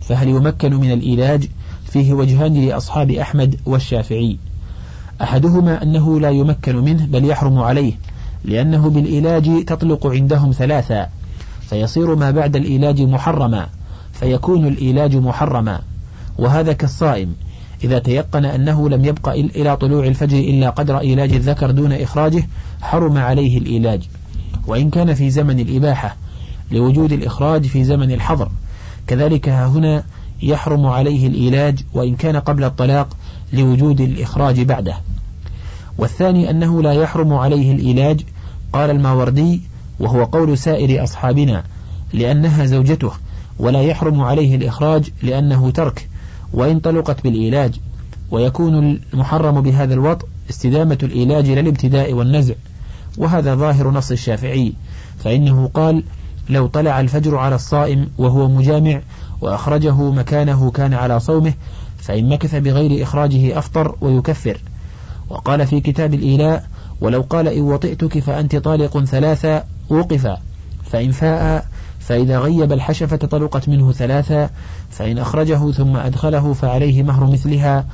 فهل 0.00 0.28
يمكن 0.28 0.74
من 0.74 0.92
الإيلاج؟ 0.92 1.48
فيه 1.86 2.12
وجهان 2.12 2.66
لأصحاب 2.66 3.10
أحمد 3.10 3.60
والشافعي. 3.66 4.38
أحدهما 5.22 5.82
أنه 5.82 6.20
لا 6.20 6.30
يمكن 6.30 6.76
منه 6.76 7.06
بل 7.06 7.24
يحرم 7.24 7.58
عليه. 7.58 7.92
لأنه 8.44 8.90
بالإيلاج 8.90 9.64
تطلق 9.64 10.06
عندهم 10.06 10.52
ثلاثا 10.52 11.08
فيصير 11.60 12.14
ما 12.14 12.30
بعد 12.30 12.56
الإيلاج 12.56 13.02
محرما 13.02 13.68
فيكون 14.12 14.66
الإيلاج 14.66 15.16
محرما 15.16 15.80
وهذا 16.38 16.72
كالصائم 16.72 17.34
إذا 17.84 17.98
تيقن 17.98 18.44
أنه 18.44 18.88
لم 18.88 19.04
يبق 19.04 19.28
إلى 19.28 19.76
طلوع 19.76 20.06
الفجر 20.06 20.38
إلا 20.38 20.70
قدر 20.70 20.98
إيلاج 20.98 21.32
الذكر 21.32 21.70
دون 21.70 21.92
إخراجه 21.92 22.48
حرم 22.82 23.18
عليه 23.18 23.58
الإيلاج. 23.58 24.08
وإن 24.66 24.90
كان 24.90 25.14
في 25.14 25.30
زمن 25.30 25.60
الإباحة 25.60 26.16
لوجود 26.70 27.12
الإخراج 27.12 27.66
في 27.66 27.84
زمن 27.84 28.12
الحظر. 28.12 28.50
كذلك 29.06 29.48
هنا 29.48 30.04
يحرم 30.42 30.86
عليه 30.86 31.26
الإيلاج 31.26 31.78
وإن 31.94 32.16
كان 32.16 32.36
قبل 32.36 32.64
الطلاق 32.64 33.16
لوجود 33.52 34.00
الإخراج 34.00 34.60
بعده. 34.60 34.94
والثاني 35.98 36.50
أنه 36.50 36.82
لا 36.82 36.92
يحرم 36.92 37.32
عليه 37.32 37.72
الإيلاج 37.72 38.20
قال 38.72 38.90
الماوردي 38.90 39.60
وهو 40.00 40.24
قول 40.24 40.58
سائر 40.58 41.04
أصحابنا 41.04 41.64
لأنها 42.12 42.66
زوجته 42.66 43.12
ولا 43.58 43.82
يحرم 43.82 44.20
عليه 44.20 44.56
الإخراج 44.56 45.10
لأنه 45.22 45.70
ترك 45.70 46.08
وإن 46.52 46.80
طلقت 46.80 47.22
بالإيلاج 47.24 47.80
ويكون 48.30 49.00
المحرم 49.14 49.60
بهذا 49.60 49.94
الوطء 49.94 50.26
استدامة 50.50 50.98
الإيلاج 51.02 51.50
للابتداء 51.50 52.12
والنزع 52.12 52.54
وهذا 53.18 53.54
ظاهر 53.54 53.90
نص 53.90 54.10
الشافعي 54.10 54.72
فإنه 55.18 55.70
قال 55.74 56.04
لو 56.48 56.66
طلع 56.66 57.00
الفجر 57.00 57.36
على 57.36 57.54
الصائم 57.54 58.08
وهو 58.18 58.48
مجامع 58.48 59.00
وأخرجه 59.40 60.10
مكانه 60.10 60.70
كان 60.70 60.94
على 60.94 61.20
صومه 61.20 61.54
فإن 61.98 62.28
مكث 62.28 62.54
بغير 62.54 63.02
إخراجه 63.02 63.58
أفطر 63.58 63.96
ويكفر 64.00 64.58
وقال 65.30 65.66
في 65.66 65.80
كتاب 65.80 66.14
الإيلاء 66.14 66.66
ولو 67.02 67.20
قال 67.30 67.48
إن 67.48 67.62
وطئتك 67.62 68.18
فأنت 68.18 68.56
طالق 68.56 69.04
ثلاثة 69.04 69.64
وقف. 69.90 70.28
فإن 70.84 71.10
فاء 71.10 71.66
فإذا 72.00 72.38
غيب 72.38 72.72
الحشفة 72.72 73.16
طلقت 73.16 73.68
منه 73.68 73.92
ثلاثة 73.92 74.50
فإن 74.90 75.18
أخرجه 75.18 75.70
ثم 75.70 75.96
أدخله 75.96 76.52
فعليه 76.52 77.02
مهر 77.02 77.30
مثلها. 77.30 77.86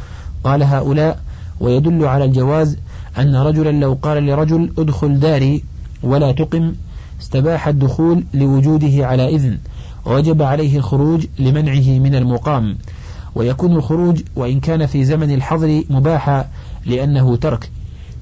قال 0.44 0.62
هؤلاء 0.62 1.20
ويدل 1.60 2.04
على 2.04 2.24
الجواز 2.24 2.76
أن 3.18 3.36
رجلا 3.36 3.70
لو 3.70 3.98
قال 4.02 4.26
لرجل 4.26 4.72
ادخل 4.78 5.20
داري 5.20 5.64
ولا 6.02 6.32
تقم 6.32 6.74
استباح 7.20 7.68
الدخول 7.68 8.24
لوجوده 8.34 9.06
على 9.06 9.28
إذن. 9.34 9.58
وجب 10.06 10.42
عليه 10.42 10.76
الخروج 10.76 11.26
لمنعه 11.38 11.98
من 11.98 12.14
المقام. 12.14 12.76
ويكون 13.34 13.76
الخروج 13.76 14.22
وإن 14.36 14.60
كان 14.60 14.86
في 14.86 15.04
زمن 15.04 15.34
الحظر 15.34 15.82
مباحا 15.90 16.48
لأنه 16.86 17.36
ترك. 17.36 17.70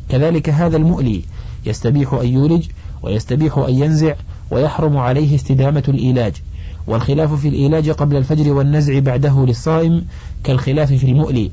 كذلك 0.09 0.51
هذا 0.51 0.77
المؤلي 0.77 1.23
يستبيح 1.67 2.13
أن 2.13 2.27
يولج 2.27 2.67
ويستبيح 3.03 3.59
أن 3.59 3.75
ينزع 3.75 4.15
ويحرم 4.51 4.97
عليه 4.97 5.35
استدامة 5.35 5.83
الإيلاج 5.89 6.33
والخلاف 6.87 7.35
في 7.35 7.49
الإيلاج 7.49 7.91
قبل 7.91 8.17
الفجر 8.17 8.53
والنزع 8.53 8.99
بعده 8.99 9.47
للصائم 9.47 10.07
كالخلاف 10.45 10.93
في 10.93 11.05
المؤلي. 11.11 11.51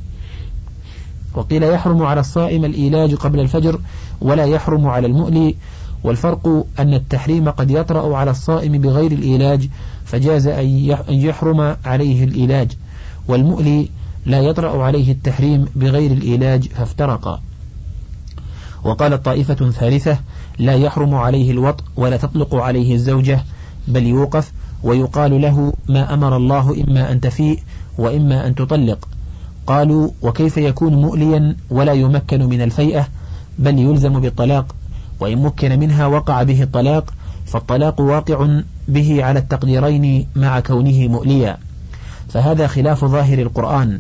وقيل 1.36 1.64
يحرم 1.64 2.04
على 2.04 2.20
الصائم 2.20 2.66
الإيلاج 2.66 3.16
قبل 3.16 3.40
الفجر 3.40 3.80
ولا 4.22 4.46
يحرم 4.46 4.88
على 4.88 5.08
المؤلي 5.08 5.56
والفرق 6.04 6.66
أن 6.80 6.94
التحريم 6.94 7.50
قد 7.50 7.72
يطرأ 7.72 8.18
على 8.18 8.32
الصائم 8.32 8.72
بغير 8.72 9.12
الإيلاج 9.12 9.70
فجاز 10.06 10.48
أن 10.48 10.66
يحرم 11.10 11.76
عليه 11.86 12.24
الإيلاج 12.24 12.72
والمؤلي 13.28 13.90
لا 14.26 14.40
يطرأ 14.40 14.84
عليه 14.84 15.12
التحريم 15.12 15.66
بغير 15.76 16.12
الإيلاج 16.12 16.68
فافترقا. 16.68 17.42
وقالت 18.84 19.26
طائفة 19.26 19.72
ثالثة 19.72 20.18
لا 20.60 20.74
يحرم 20.74 21.16
عليه 21.16 21.52
الوط 21.52 21.84
ولا 21.96 22.18
تطلق 22.18 22.56
عليه 22.56 22.96
الزوجة 22.96 23.44
بل 23.88 24.04
يوقف 24.04 24.52
ويقال 24.84 25.42
له 25.42 25.74
ما 25.90 26.14
أمر 26.14 26.38
الله 26.38 26.84
إما 26.84 27.12
أن 27.12 27.22
تفيء 27.22 27.60
وإما 27.98 28.48
أن 28.48 28.56
تطلق. 28.56 29.08
قالوا 29.68 30.10
وكيف 30.22 30.58
يكون 30.58 30.94
مؤليا 30.94 31.56
ولا 31.70 31.94
يمكن 31.94 32.50
من 32.50 32.62
الفيئة؟ 32.62 33.08
بل 33.60 33.80
يلزم 33.80 34.20
بالطلاق 34.20 34.76
وإن 35.20 35.42
مكن 35.42 35.80
منها 35.80 36.06
وقع 36.08 36.44
به 36.44 36.64
الطلاق 36.64 37.14
فالطلاق 37.46 38.02
واقع 38.02 38.62
به 38.88 39.24
على 39.24 39.40
التقديرين 39.40 40.28
مع 40.36 40.60
كونه 40.60 41.08
مؤليا. 41.08 41.58
فهذا 42.30 42.68
خلاف 42.68 43.06
ظاهر 43.06 43.40
القرآن 43.40 44.00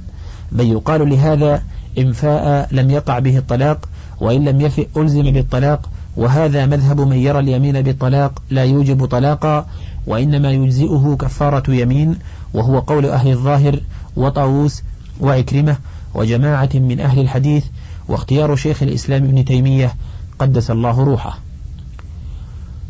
بل 0.51 0.71
يقال 0.71 1.09
لهذا 1.09 1.63
إن 1.97 2.11
فاء 2.11 2.67
لم 2.71 2.91
يقع 2.91 3.19
به 3.19 3.37
الطلاق 3.37 3.89
وإن 4.23 4.45
لم 4.45 4.61
يفئ 4.61 4.87
ألزم 4.97 5.23
بالطلاق. 5.23 5.89
وهذا 6.17 6.65
مذهب 6.65 7.01
من 7.01 7.17
يرى 7.17 7.39
اليمين 7.39 7.81
بالطلاق 7.81 8.43
لا 8.49 8.63
يوجب 8.63 9.05
طلاقا 9.05 9.67
وإنما 10.07 10.51
يجزئه 10.51 11.17
كفارة 11.19 11.71
يمين 11.71 12.15
وهو 12.53 12.79
قول 12.79 13.05
أهل 13.05 13.31
الظاهر 13.31 13.79
وطاووس 14.15 14.83
وعكرمة 15.21 15.77
وجماعة 16.13 16.69
من 16.73 16.99
أهل 16.99 17.19
الحديث. 17.19 17.65
واختيار 18.07 18.55
شيخ 18.55 18.83
الإسلام 18.83 19.23
ابن 19.23 19.45
تيمية 19.45 19.95
قدس 20.39 20.71
الله 20.71 21.03
روحه. 21.03 21.39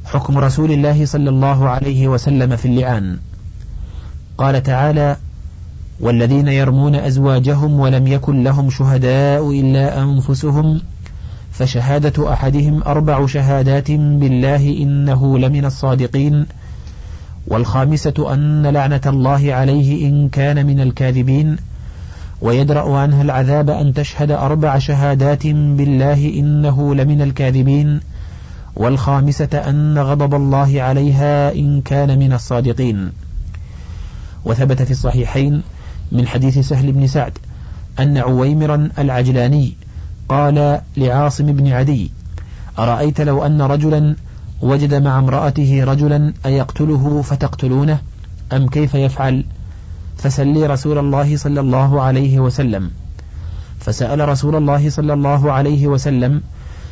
حكم 0.06 0.38
رسول 0.38 0.72
الله 0.72 1.06
صلى 1.06 1.30
الله 1.30 1.70
عليه 1.70 2.08
وسلم 2.08 2.56
في 2.56 2.66
اللعان. 2.66 3.18
قال 4.38 4.63
تعالى 4.63 5.18
والذين 6.00 6.48
يرمون 6.48 6.96
أزواجهم 6.96 7.80
ولم 7.80 8.08
يكن 8.08 8.44
لهم 8.44 8.70
شهداء 8.70 9.52
إلا 9.52 10.04
أنفسهم 10.04 10.82
فشهادة 11.54 12.34
أحدهم 12.34 12.84
أربع 12.84 13.26
شهادات 13.26 13.92
بالله 13.92 14.78
إنه 14.82 15.38
لمن 15.38 15.66
الصادقين. 15.66 16.46
والخامسة 17.48 18.34
أن 18.34 18.68
لعنة 18.68 19.02
الله 19.06 19.54
عليه 19.54 20.10
إن 20.10 20.30
كان 20.30 20.66
من 20.66 20.80
الكاذبين. 20.80 21.58
ويدرأ 22.42 22.98
عنها 22.98 23.22
العذاب 23.22 23.70
أن 23.70 23.94
تشهد 23.94 24.32
أربع 24.32 24.80
شهادات 24.80 25.48
بالله 25.48 26.34
إنه 26.40 26.96
لمن 26.96 27.22
الكاذبين. 27.22 28.00
والخامسة 28.76 29.58
أن 29.70 29.98
غضب 30.00 30.36
الله 30.36 30.82
عليها 30.82 31.54
إن 31.54 31.82
كان 31.82 32.20
من 32.20 32.34
الصادقين. 32.34 33.12
وثبت 34.46 34.82
في 34.82 34.92
الصحيحين 34.92 35.62
من 36.12 36.28
حديث 36.28 36.60
سهل 36.60 36.92
بن 36.92 37.08
سعد 37.08 37.38
أن 38.00 38.18
عويمرا 38.18 38.90
العجلاني 39.00 39.74
قال 40.34 40.82
لعاصم 40.98 41.46
بن 41.46 41.68
عدي 41.68 42.12
أرأيت 42.80 43.22
لو 43.22 43.46
أن 43.46 43.62
رجلا 43.62 44.16
وجد 44.62 44.94
مع 44.94 45.20
امرأته 45.20 45.84
رجلا 45.84 46.34
أيقتله 46.46 47.22
فتقتلونه؟ 47.22 47.98
أم 48.54 48.68
كيف 48.68 48.94
يفعل؟ 48.96 49.46
فسلي 50.18 50.66
رسول 50.66 50.98
الله 50.98 51.38
صلى 51.38 51.60
الله 51.60 52.02
عليه 52.02 52.40
وسلم. 52.40 52.92
فسأل 53.80 54.30
رسول 54.30 54.56
الله 54.56 54.90
صلى 54.90 55.13
الله 55.13 55.52
عليه 55.52 55.88
وسلم 55.88 56.42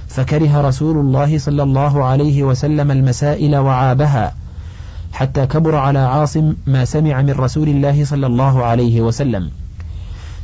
فكره 0.07 0.61
رسول 0.61 0.97
الله 0.97 1.37
صلى 1.37 1.63
الله 1.63 2.03
عليه 2.03 2.43
وسلم 2.43 2.91
المسائل 2.91 3.55
وعابها 3.55 4.35
حتى 5.13 5.45
كبر 5.45 5.75
على 5.75 5.99
عاصم 5.99 6.53
ما 6.67 6.85
سمع 6.85 7.21
من 7.21 7.31
رسول 7.31 7.69
الله 7.69 8.05
صلى 8.05 8.27
الله 8.27 8.63
عليه 8.63 9.01
وسلم. 9.01 9.49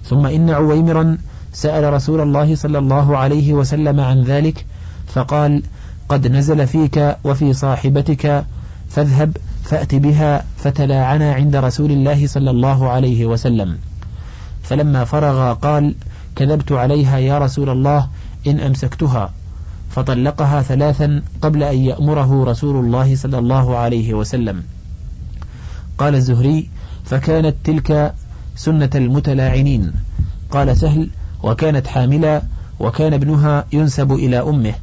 ثم 0.05 0.25
إن 0.25 0.49
عويمرا 0.49 1.17
سأل 1.57 1.93
رسول 1.93 2.21
الله 2.21 2.55
صلى 2.55 2.77
الله 2.77 3.17
عليه 3.17 3.53
وسلم 3.53 3.99
عن 3.99 4.21
ذلك 4.21 4.65
فقال 5.07 5.63
قد 6.09 6.27
نزل 6.27 6.67
فيك 6.67 7.17
وفي 7.23 7.53
صاحبتك 7.53 8.45
فاذهب 8.89 9.37
فأت 9.63 9.95
بها 9.95 10.45
فتلاعنا 10.57 11.33
عند 11.33 11.55
رسول 11.55 11.91
الله 11.91 12.27
صلى 12.27 12.51
الله 12.51 12.89
عليه 12.89 13.25
وسلم. 13.25 13.77
فلما 14.63 15.05
فرغ 15.05 15.53
قال 15.53 15.95
كذبت 16.35 16.71
عليها 16.71 17.17
يا 17.17 17.37
رسول 17.37 17.69
الله 17.69 18.07
إن 18.47 18.59
أمسكتها. 18.59 19.33
فطلقها 19.89 20.61
ثلاثا 20.61 21.21
قبل 21.41 21.63
أن 21.63 21.77
يأمره 21.77 22.43
رسول 22.43 22.85
الله 22.85 23.15
صلى 23.15 23.37
الله 23.39 23.77
عليه 23.77 24.13
وسلم. 24.13 24.63
قال 25.97 26.15
الزهري 26.15 26.69
فكانت 27.05 27.55
تلك 27.63 28.13
سنة 28.55 28.89
المتلاعنين. 28.95 29.93
قال 30.51 30.77
سهل 30.77 31.09
وكانت 31.47 31.87
حاملا 31.87 32.41
وكان 32.79 33.13
ابنها 33.13 33.65
ينسب 33.73 34.11
إلى 34.11 34.39
أمه 34.39 34.73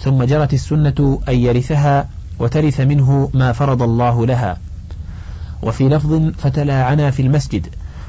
ثم 0.00 0.24
جرت 0.24 0.52
السنة 0.54 1.20
أن 1.28 1.34
يرثها 1.34 2.08
وترث 2.38 2.80
منه 2.80 3.30
ما 3.34 3.52
فرض 3.52 3.82
الله 3.82 4.26
لها. 4.26 4.56
وفي 5.62 5.88
لفظ 5.88 6.30
فتلاعنا 6.38 7.10
في 7.10 7.22
المسجد 7.22 7.66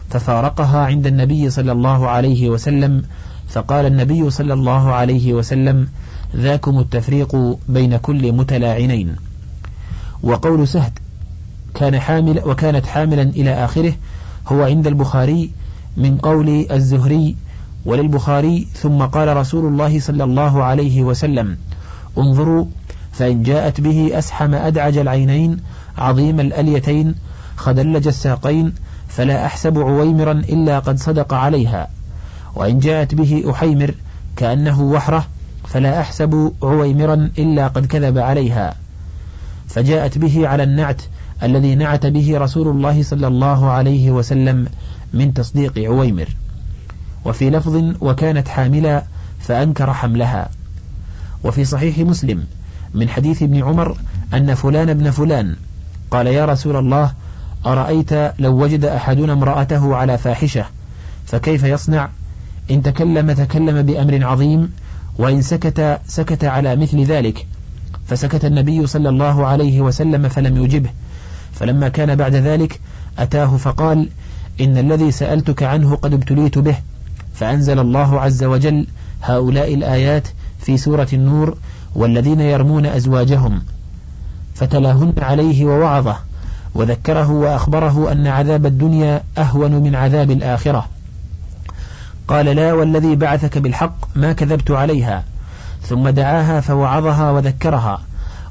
ففارقها 0.09 0.85
عند 0.85 1.07
النبي 1.07 1.49
صلى 1.49 1.71
الله 1.71 2.07
عليه 2.07 2.49
وسلم 2.49 3.03
فقال 3.49 3.85
النبي 3.85 4.29
صلى 4.29 4.53
الله 4.53 4.91
عليه 4.91 5.33
وسلم 5.33 5.87
ذاكم 6.35 6.79
التفريق 6.79 7.35
بين 7.69 7.97
كل 7.97 8.33
متلاعنين 8.33 9.15
وقول 10.23 10.67
سهد 10.67 10.99
كان 11.73 11.99
حامل 11.99 12.39
وكانت 12.45 12.85
حاملا 12.85 13.21
إلى 13.21 13.65
آخره 13.65 13.93
هو 14.47 14.63
عند 14.63 14.87
البخاري 14.87 15.51
من 15.97 16.17
قول 16.17 16.67
الزهري 16.71 17.35
وللبخاري 17.85 18.67
ثم 18.73 19.01
قال 19.01 19.37
رسول 19.37 19.65
الله 19.65 19.99
صلى 19.99 20.23
الله 20.23 20.63
عليه 20.63 21.03
وسلم 21.03 21.57
انظروا 22.17 22.65
فإن 23.11 23.43
جاءت 23.43 23.81
به 23.81 24.11
أسحم 24.13 24.53
أدعج 24.53 24.97
العينين 24.97 25.57
عظيم 25.97 26.39
الأليتين 26.39 27.15
خدلج 27.57 28.07
الساقين 28.07 28.73
فلا 29.07 29.45
أحسب 29.45 29.77
عويمرا 29.77 30.31
إلا 30.31 30.79
قد 30.79 30.99
صدق 30.99 31.33
عليها. 31.33 31.87
وإن 32.55 32.79
جاءت 32.79 33.15
به 33.15 33.43
أحيمر 33.51 33.93
كأنه 34.35 34.81
وحره 34.81 35.25
فلا 35.67 36.01
أحسب 36.01 36.53
عويمرا 36.63 37.31
إلا 37.37 37.67
قد 37.67 37.85
كذب 37.85 38.17
عليها. 38.17 38.75
فجاءت 39.67 40.17
به 40.17 40.47
على 40.47 40.63
النعت 40.63 41.01
الذي 41.43 41.75
نعت 41.75 42.05
به 42.05 42.37
رسول 42.37 42.67
الله 42.67 43.03
صلى 43.03 43.27
الله 43.27 43.69
عليه 43.69 44.11
وسلم 44.11 44.67
من 45.13 45.33
تصديق 45.33 45.79
عويمر. 45.79 46.27
وفي 47.25 47.49
لفظ 47.49 47.93
وكانت 48.01 48.47
حاملا 48.47 49.03
فأنكر 49.39 49.93
حملها. 49.93 50.49
وفي 51.43 51.65
صحيح 51.65 51.97
مسلم 51.97 52.43
من 52.93 53.09
حديث 53.09 53.43
ابن 53.43 53.63
عمر 53.63 53.97
أن 54.33 54.55
فلان 54.55 54.89
ابن 54.89 55.11
فلان 55.11 55.55
قال 56.11 56.27
يا 56.27 56.45
رسول 56.45 56.75
الله 56.75 57.13
أرأيت 57.65 58.13
لو 58.39 58.63
وجد 58.63 58.85
أحدنا 58.85 59.33
امرأته 59.33 59.95
على 59.95 60.17
فاحشة 60.17 60.65
فكيف 61.25 61.63
يصنع؟ 61.63 62.09
إن 62.71 62.83
تكلم 62.83 63.31
تكلم 63.31 63.81
بأمر 63.81 64.25
عظيم 64.25 64.71
وإن 65.17 65.41
سكت 65.41 65.99
سكت 66.07 66.43
على 66.43 66.75
مثل 66.75 67.03
ذلك. 67.03 67.47
فسكت 68.07 68.45
النبي 68.45 68.87
صلى 68.87 69.09
الله 69.09 69.45
عليه 69.45 69.81
وسلم 69.81 70.29
فلم 70.29 70.63
يجبه. 70.63 70.89
فلما 71.53 71.89
كان 71.89 72.15
بعد 72.15 72.35
ذلك 72.35 72.79
أتاه 73.19 73.57
فقال 73.57 74.09
إن 74.61 74.77
الذي 74.77 75.11
سألتك 75.11 75.63
عنه 75.63 75.95
قد 75.95 76.13
ابتليت 76.13 76.57
به. 76.57 76.75
فأنزل 77.39 77.79
الله 77.79 78.21
عز 78.21 78.43
وجل 78.43 78.87
هؤلاء 79.21 79.73
الآيات 79.73 80.27
في 80.59 80.77
سورة 80.77 81.07
النور 81.13 81.57
والذين 81.95 82.39
يرمون 82.39 82.85
أزواجهم 82.85 83.61
فتلاهن 84.55 85.13
عليه 85.17 85.65
ووعظه 85.65 86.17
وذكره 86.75 87.31
وأخبره 87.31 88.11
أن 88.11 88.27
عذاب 88.27 88.65
الدنيا 88.65 89.23
أهون 89.37 89.71
من 89.71 89.95
عذاب 89.95 90.31
الآخرة. 90.31 90.87
قال 92.27 92.45
لا 92.45 92.73
والذي 92.73 93.15
بعثك 93.15 93.57
بالحق 93.57 93.95
ما 94.15 94.33
كذبت 94.33 94.71
عليها. 94.71 95.23
ثم 95.81 96.09
دعاها 96.09 96.61
فوعظها 96.61 97.31
وذكرها 97.31 98.01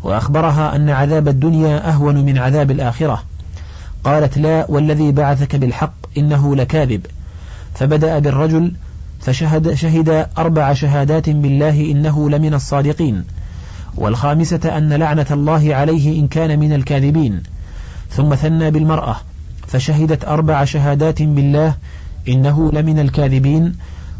وأخبرها 0.02 0.76
أن 0.76 0.90
عذاب 0.90 1.28
الدنيا 1.28 1.88
أهون 1.90 2.24
من 2.24 2.38
عذاب 2.38 2.70
الآخرة. 2.70 3.22
قالت 4.04 4.38
لا 4.38 4.66
والذي 4.68 5.12
بعثك 5.12 5.56
بالحق 5.56 5.94
إنه 6.18 6.56
لكاذب. 6.56 7.06
فبدأ 7.78 8.18
بالرجل 8.18 8.72
فشهد 9.20 9.74
شهد 9.74 10.26
أربع 10.38 10.72
شهادات 10.72 11.30
بالله 11.30 11.90
إنه 11.90 12.30
لمن 12.30 12.54
الصادقين. 12.54 13.24
والخامسة 13.96 14.78
أن 14.78 14.92
لعنة 14.92 15.26
الله 15.30 15.74
عليه 15.74 16.20
إن 16.20 16.28
كان 16.28 16.58
من 16.58 16.72
الكاذبين. 16.72 17.42
ثم 18.10 18.34
ثنى 18.34 18.70
بالمرأة 18.70 19.16
فشهدت 19.66 20.24
أربع 20.24 20.64
شهادات 20.64 21.22
بالله 21.22 21.74
إنه 22.28 22.72
لمن 22.72 22.98
الكاذبين. 22.98 23.74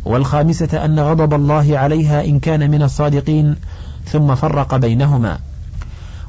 والخامسة 0.05 0.85
أن 0.85 1.01
غضب 1.01 1.35
الله 1.35 1.79
عليها 1.79 2.25
إن 2.25 2.39
كان 2.39 2.71
من 2.71 2.83
الصادقين 2.83 3.57
ثم 4.05 4.35
فرق 4.35 4.77
بينهما. 4.77 5.39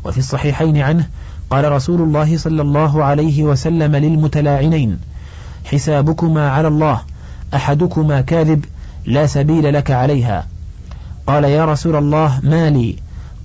وفي 0.03 0.17
الصحيحين 0.17 0.77
عنه 0.77 1.07
قال 1.49 1.71
رسول 1.71 2.01
الله 2.01 2.37
صلى 2.37 2.61
الله 2.61 3.03
عليه 3.03 3.43
وسلم 3.43 3.95
للمتلاعنين 3.95 4.99
حسابكما 5.65 6.49
على 6.49 6.67
الله 6.67 7.01
أحدكما 7.55 8.21
كاذب 8.21 8.65
لا 9.05 9.25
سبيل 9.25 9.73
لك 9.73 9.91
عليها. 9.91 10.47
قال 11.27 11.43
يا 11.43 11.65
رسول 11.65 11.95
الله 11.95 12.39
ما 12.43 12.69
لي 12.69 12.95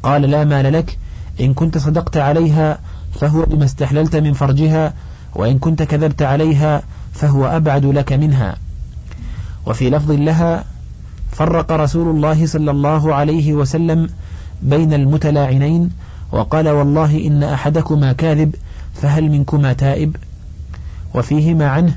قال 0.03 0.23
لا 0.23 0.45
مال 0.45 0.73
لك. 0.73 0.99
إن 1.41 1.55
كنت 1.55 1.79
صدقت 1.79 2.17
عليها 2.17 2.79
فهو 3.21 3.43
بما 3.43 3.65
استحللت 3.65 4.17
من 4.17 4.33
فرجها 4.33 4.95
وإن 5.35 5.59
كنت 5.59 5.83
كذبت 5.83 6.23
عليها 6.23 6.83
فهو 7.13 7.47
أبعد 7.47 7.85
لك 7.85 8.13
منها. 8.13 8.57
وفي 9.67 9.91
لفظ 9.91 10.11
لها 10.11 10.65
فرق 11.33 11.73
رسول 11.73 12.17
الله 12.17 12.47
صلى 12.47 12.71
الله 12.71 13.15
عليه 13.15 13.53
وسلم 13.53 14.09
بين 14.63 14.95
المتلاعنين 14.95 15.91
وقال 16.33 16.69
والله 16.69 17.27
إن 17.27 17.43
أحدكما 17.43 18.13
كاذب 18.13 18.55
فهل 18.95 19.31
منكما 19.31 19.73
تائب؟ 19.73 20.17
وفيهما 21.15 21.69
عنه 21.69 21.97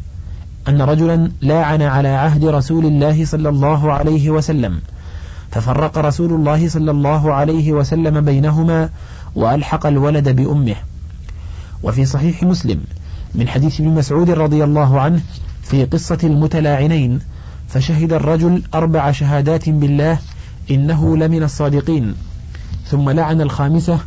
أن 0.67 0.81
رجلا 0.81 1.31
لاعن 1.41 1.81
على 1.81 2.07
عهد 2.07 2.45
رسول 2.45 2.85
الله 2.85 3.25
صلى 3.25 3.49
الله 3.49 3.93
عليه 3.93 4.29
وسلم 4.29 4.81
ففرق 5.51 5.97
رسول 5.97 6.33
الله 6.33 6.69
صلى 6.69 6.91
الله 6.91 7.33
عليه 7.33 7.71
وسلم 7.71 8.21
بينهما 8.21 8.89
وألحق 9.35 9.85
الولد 9.85 10.29
بأمه. 10.29 10.75
وفي 11.83 12.05
صحيح 12.05 12.43
مسلم 12.43 12.81
من 13.35 13.47
حديث 13.47 13.81
ابن 13.81 13.89
مسعود 13.89 14.29
رضي 14.29 14.63
الله 14.63 15.01
عنه 15.01 15.21
في 15.63 15.85
قصة 15.85 16.17
المتلاعنين 16.23 17.19
فشهد 17.67 18.13
الرجل 18.13 18.63
أربع 18.73 19.11
شهادات 19.11 19.69
بالله 19.69 20.19
إنه 20.71 21.17
لمن 21.17 21.43
الصادقين. 21.43 22.15
ثم 22.85 23.09
لعن 23.09 23.41
الخامسة 23.41 23.99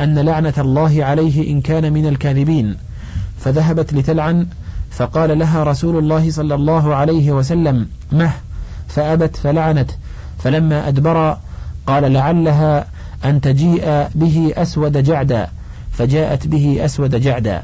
أن 0.00 0.18
لعنة 0.18 0.54
الله 0.58 1.04
عليه 1.04 1.50
إن 1.50 1.60
كان 1.60 1.92
من 1.92 2.06
الكاذبين 2.06 2.76
فذهبت 3.38 3.94
لتلعن 3.94 4.46
فقال 4.92 5.38
لها 5.38 5.64
رسول 5.64 5.98
الله 5.98 6.30
صلى 6.30 6.54
الله 6.54 6.94
عليه 6.94 7.32
وسلم 7.32 7.86
مه! 8.12 8.32
فأبت 8.88 9.36
فلعنت 9.36 9.90
فلما 10.38 10.88
أدبر 10.88 11.36
قال 11.86 12.12
لعلها 12.12 12.86
أن 13.24 13.40
تجيء 13.40 14.08
به 14.14 14.52
أسود 14.56 14.98
جعدا. 14.98 15.48
فجاءت 15.92 16.46
به 16.46 16.84
أسود 16.84 17.16
جعدا. 17.16 17.62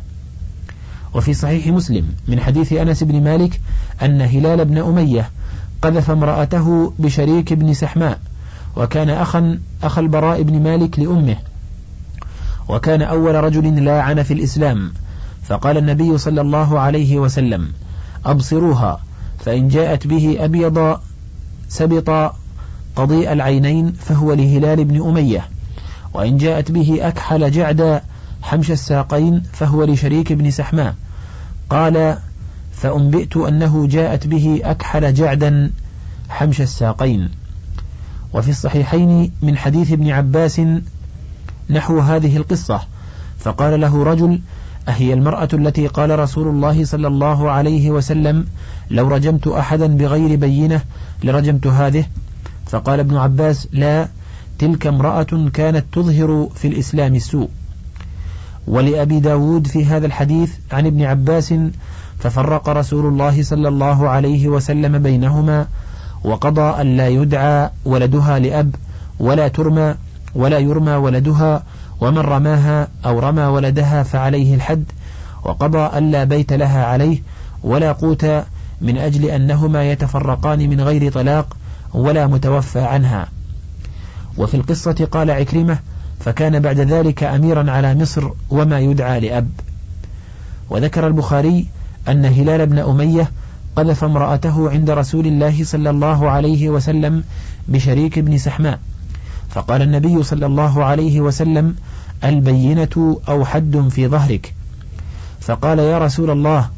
وفي 1.15 1.35
صحيح 1.35 1.67
مسلم 1.67 2.07
من 2.29 2.41
حديث 2.41 2.73
أنس 2.73 3.03
بن 3.03 3.25
مالك 3.25 3.61
أن 4.03 4.21
هلال 4.21 4.65
بن 4.65 4.79
أمية 4.79 5.31
قذف 5.83 6.11
امرأته 6.11 6.93
بشريك 6.99 7.53
بن 7.53 7.75
سحماء 7.75 8.19
وكان 8.77 9.11
أخا 9.11 9.59
أخ 9.83 9.99
البراء 9.99 10.43
بن 10.43 10.63
مالك 10.63 10.99
لأمه 10.99 11.37
وكان 12.69 13.03
أول 13.03 13.35
رجل 13.35 13.85
لاعن 13.85 14.23
في 14.23 14.35
الإسلام. 14.35 14.93
فقال 15.49 15.79
النبي 15.79 16.19
صلى 16.19 16.41
الله 16.41 16.81
عليه 16.81 17.19
وسلم 17.19 17.73
أبصروها 18.27 19.01
فإن 19.39 19.69
جاءت 19.69 20.07
به 20.07 20.37
أبيض 20.41 21.01
سبط 21.69 22.35
قضيء 22.97 23.33
العينين 23.33 23.93
فهو 23.93 24.33
لهلال 24.33 24.85
بن 24.85 25.09
أمية 25.09 25.49
وإن 26.15 26.37
جاءت 26.37 26.71
به 26.71 26.99
أكحل 27.01 27.51
جعدا 27.51 28.03
حمش 28.43 28.71
الساقين 28.71 29.43
فهو 29.53 29.85
لشريك 29.85 30.33
بن 30.33 30.51
سحماء. 30.51 30.95
قال 31.71 32.19
فأنبئت 32.73 33.37
أنه 33.37 33.87
جاءت 33.87 34.27
به 34.27 34.61
أكحل 34.65 35.15
جعدا 35.15 35.71
حمش 36.29 36.61
الساقين. 36.61 37.29
وفي 38.33 38.51
الصحيحين 38.51 39.33
من 39.43 39.57
حديث 39.57 39.93
ابن 39.93 40.11
عباس 40.11 40.61
نحو 41.71 41.99
هذه 41.99 42.37
القصة 42.37 42.81
فقال 43.39 43.81
له 43.81 44.03
رجل 44.05 44.41
أهي 44.89 45.13
المرأة 45.13 45.49
التي 45.53 45.87
قال 45.87 46.19
رسول 46.19 46.49
الله 46.49 46.85
صلى 46.85 47.07
الله 47.07 47.51
عليه 47.51 47.91
وسلم 47.91 48.47
لو 48.91 49.09
رجمت 49.09 49.47
أحدا 49.47 49.87
بغير 49.87 50.37
بينة 50.37 50.81
لرجمت 51.25 51.67
هذه. 51.67 52.05
فقال 52.67 53.01
ابن 53.01 53.17
عباس 53.17 53.69
لا 53.73 54.09
تلك 54.59 54.87
امرأة 54.87 55.49
كانت 55.53 55.85
تظهر 55.93 56.49
في 56.55 56.69
الإسلام 56.69 57.15
السوء 57.15 57.49
ولأبي 58.67 59.21
داود 59.21 59.67
في 59.67 59.85
هذا 59.85 60.07
الحديث 60.07 60.53
عن 60.73 60.87
ابن 60.87 61.03
عباس 61.03 61.55
ففرق 62.19 62.69
رسول 62.69 63.07
الله 63.07 63.43
صلى 63.43 63.69
الله 63.69 64.09
عليه 64.09 64.49
وسلم 64.49 64.99
بينهما 64.99 65.67
وقضى 66.25 66.81
أن 66.81 66.97
لا 66.97 67.09
يدعى 67.09 67.71
ولدها 67.85 68.39
لأب 68.39 68.75
ولا 69.21 69.49
ترمى 69.49 69.95
ولا 70.35 70.59
يرمى 70.59 70.93
ولدها 70.93 71.63
ومن 72.01 72.19
رماها 72.19 72.89
أو 73.05 73.19
رمى 73.19 73.43
ولدها 73.43 74.03
فعليه 74.03 74.55
الحد 74.55 74.85
وقضى 75.45 75.79
أن 75.79 76.11
لا 76.11 76.25
بيت 76.25 76.53
لها 76.53 76.85
عليه 76.85 77.23
ولا 77.63 77.93
قوت 77.93 78.25
من 78.81 78.99
أجل 78.99 79.25
أنهما 79.25 79.91
يتفرقان 79.91 80.71
من 80.71 80.81
غير 80.81 81.13
طلاق 81.13 81.57
ولا 81.95 82.27
متوفى 82.27 82.81
عنها. 82.81 83.29
وفي 84.39 84.55
القصة 84.55 85.09
قال 85.13 85.31
عكرمة 85.31 85.79
فكان 86.21 86.61
بعد 86.61 86.81
ذلك 86.81 87.23
أميرا 87.23 87.71
على 87.71 87.95
مصر 87.95 88.31
وما 88.51 88.81
يدعى 88.81 89.21
لأب 89.21 89.51
وذكر 90.71 91.07
البخاري 91.07 91.67
أن 92.09 92.25
هلال 92.25 92.67
بن 92.67 92.79
أمية 92.79 93.31
قذف 93.77 94.05
امرأته 94.05 94.71
عند 94.71 94.91
رسول 94.91 95.27
الله 95.27 95.65
صلى 95.65 95.91
الله 95.91 96.31
عليه 96.31 96.69
وسلم 96.69 97.25
بشريك 97.69 98.19
بن 98.19 98.39
سحماء. 98.39 98.79
فقال 99.51 99.83
النبي 99.83 100.23
صلى 100.23 100.47
الله 100.47 100.85
عليه 100.85 101.21
وسلم 101.21 101.75
البينة 102.25 103.21
أو 103.29 103.45
حد 103.45 103.89
في 103.91 104.09
ظهرك. 104.09 104.55
فقال 105.41 105.79
يا 105.79 105.99
رسول 105.99 106.31
الله 106.31 106.69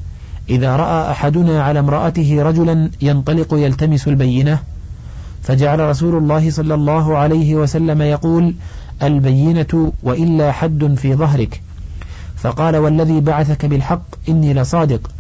إذا 0.49 0.77
رأى 0.77 1.11
أحدنا 1.11 1.63
على 1.63 1.79
امرأته 1.79 2.43
رجلا 2.43 2.91
ينطلق 3.03 3.55
يلتمس 3.55 4.09
البينة. 4.09 4.59
فجعل 5.43 5.81
رسول 5.81 6.15
الله 6.15 6.51
صلى 6.51 6.75
الله 6.75 7.17
عليه 7.17 7.55
وسلم 7.55 8.03
يقول 8.03 8.55
البينة 9.03 9.93
وإلا 10.03 10.53
حد 10.53 10.95
في 10.95 11.15
ظهرك. 11.15 11.63
فقال 12.37 12.77
والذي 12.77 13.21
بعثك 13.21 13.67
بالحق 13.67 14.07
إني 14.29 14.55
لصادق 14.55 15.11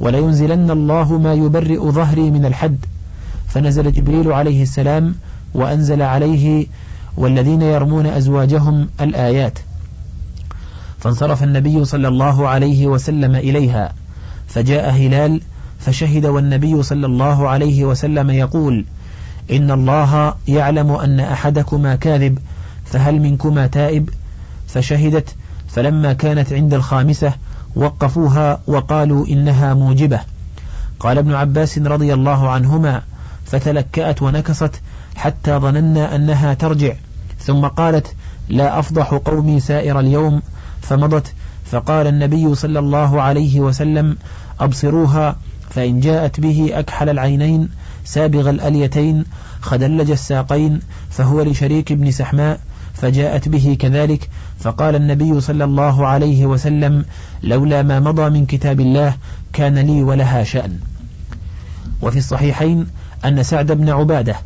ولينزلن 0.00 0.70
الله 0.70 1.18
ما 1.18 1.34
يبرئ 1.34 1.90
ظهري 1.90 2.30
من 2.30 2.44
الحد. 2.44 2.78
فنزل 3.48 3.92
جبريل 3.92 4.32
عليه 4.32 4.62
السلام 4.62 5.14
وأنزل 5.54 6.02
عليه 6.02 6.66
والذين 7.18 7.62
يرمون 7.62 8.06
أزواجهم 8.06 8.88
الآيات. 9.00 9.58
فانصرف 10.98 11.42
النبي 11.42 11.84
صلى 11.84 12.08
الله 12.08 12.48
عليه 12.48 12.86
وسلم 12.86 13.34
إليها 13.36 13.92
فجاء 14.48 14.90
هلال 14.90 15.40
فشهد 15.78 16.26
والنبي 16.26 16.82
صلى 16.82 17.06
الله 17.06 17.48
عليه 17.48 17.84
وسلم 17.84 18.30
يقول 18.30 18.84
إن 19.50 19.70
الله 19.70 20.34
يعلم 20.48 20.90
أن 20.90 21.20
أحدكما 21.20 21.96
كاذب 21.96 22.38
فهل 22.84 23.20
منكما 23.20 23.66
تائب؟ 23.66 24.10
فشهدت 24.68 25.34
فلما 25.68 26.12
كانت 26.12 26.52
عند 26.52 26.74
الخامسة 26.74 27.32
وقفوها 27.76 28.60
وقالوا 28.66 29.26
إنها 29.26 29.74
موجبة. 29.74 30.20
قال 31.00 31.18
ابن 31.18 31.34
عباس 31.34 31.78
رضي 31.78 32.14
الله 32.14 32.50
عنهما 32.50 33.02
فتلكأت 33.44 34.22
ونكصت 34.22 34.80
حتى 35.16 35.58
ظننا 35.58 36.16
أنها 36.16 36.54
ترجع. 36.54 36.92
ثم 37.40 37.66
قالت 37.66 38.14
لا 38.48 38.78
أفضح 38.78 39.14
قومي 39.14 39.60
سائر 39.60 40.00
اليوم 40.00 40.42
فمضت 40.82 41.34
فقال 41.64 42.06
النبي 42.06 42.54
صلى 42.54 42.78
الله 42.78 43.22
عليه 43.22 43.60
وسلم 43.60 44.16
أبصروها 44.60 45.36
فإن 45.70 46.00
جاءت 46.00 46.40
به 46.40 46.70
أكحل 46.72 47.08
العينين 47.08 47.68
سابغ 48.04 48.50
الأليتين 48.50 49.24
خدلج 49.60 50.10
الساقين 50.10 50.80
فهو 51.10 51.42
لشريك 51.42 51.92
بن 51.92 52.10
سحماء 52.10 52.60
فجاءت 52.94 53.48
به 53.48 53.76
كذلك 53.80 54.28
فقال 54.58 54.94
النبي 54.94 55.40
صلى 55.40 55.64
الله 55.64 56.06
عليه 56.06 56.46
وسلم 56.46 57.04
لولا 57.42 57.82
ما 57.82 58.00
مضى 58.00 58.30
من 58.30 58.46
كتاب 58.46 58.80
الله 58.80 59.16
كان 59.52 59.78
لي 59.78 60.02
ولها 60.02 60.44
شأن. 60.44 60.78
وفي 62.02 62.18
الصحيحين 62.18 62.86
أن 63.24 63.42
سعد 63.42 63.72
بن 63.72 63.88
عبادة 63.88 64.36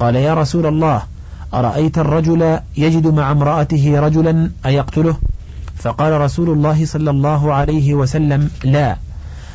قال 0.00 0.16
يا 0.16 0.34
رسول 0.34 0.66
الله 0.66 1.02
أرأيت 1.54 1.98
الرجل 1.98 2.58
يجد 2.76 3.06
مع 3.06 3.32
امرأته 3.32 4.00
رجلا 4.00 4.50
أيقتله؟ 4.66 5.16
فقال 5.76 6.20
رسول 6.20 6.50
الله 6.50 6.86
صلى 6.86 7.10
الله 7.10 7.54
عليه 7.54 7.94
وسلم 7.94 8.50
لا. 8.64 8.96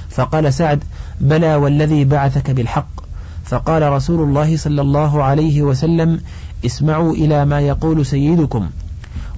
فقال 0.10 0.54
سعد 0.54 0.84
بلى 1.22 1.56
والذي 1.56 2.06
بعثك 2.06 2.52
بالحق. 2.52 2.88
فقال 3.46 3.92
رسول 3.92 4.30
الله 4.30 4.58
صلى 4.58 4.82
الله 4.82 5.24
عليه 5.24 5.62
وسلم 5.62 6.20
اسمعوا 6.66 7.14
إلى 7.14 7.46
ما 7.46 7.60
يقول 7.60 8.06
سيدكم. 8.06 8.70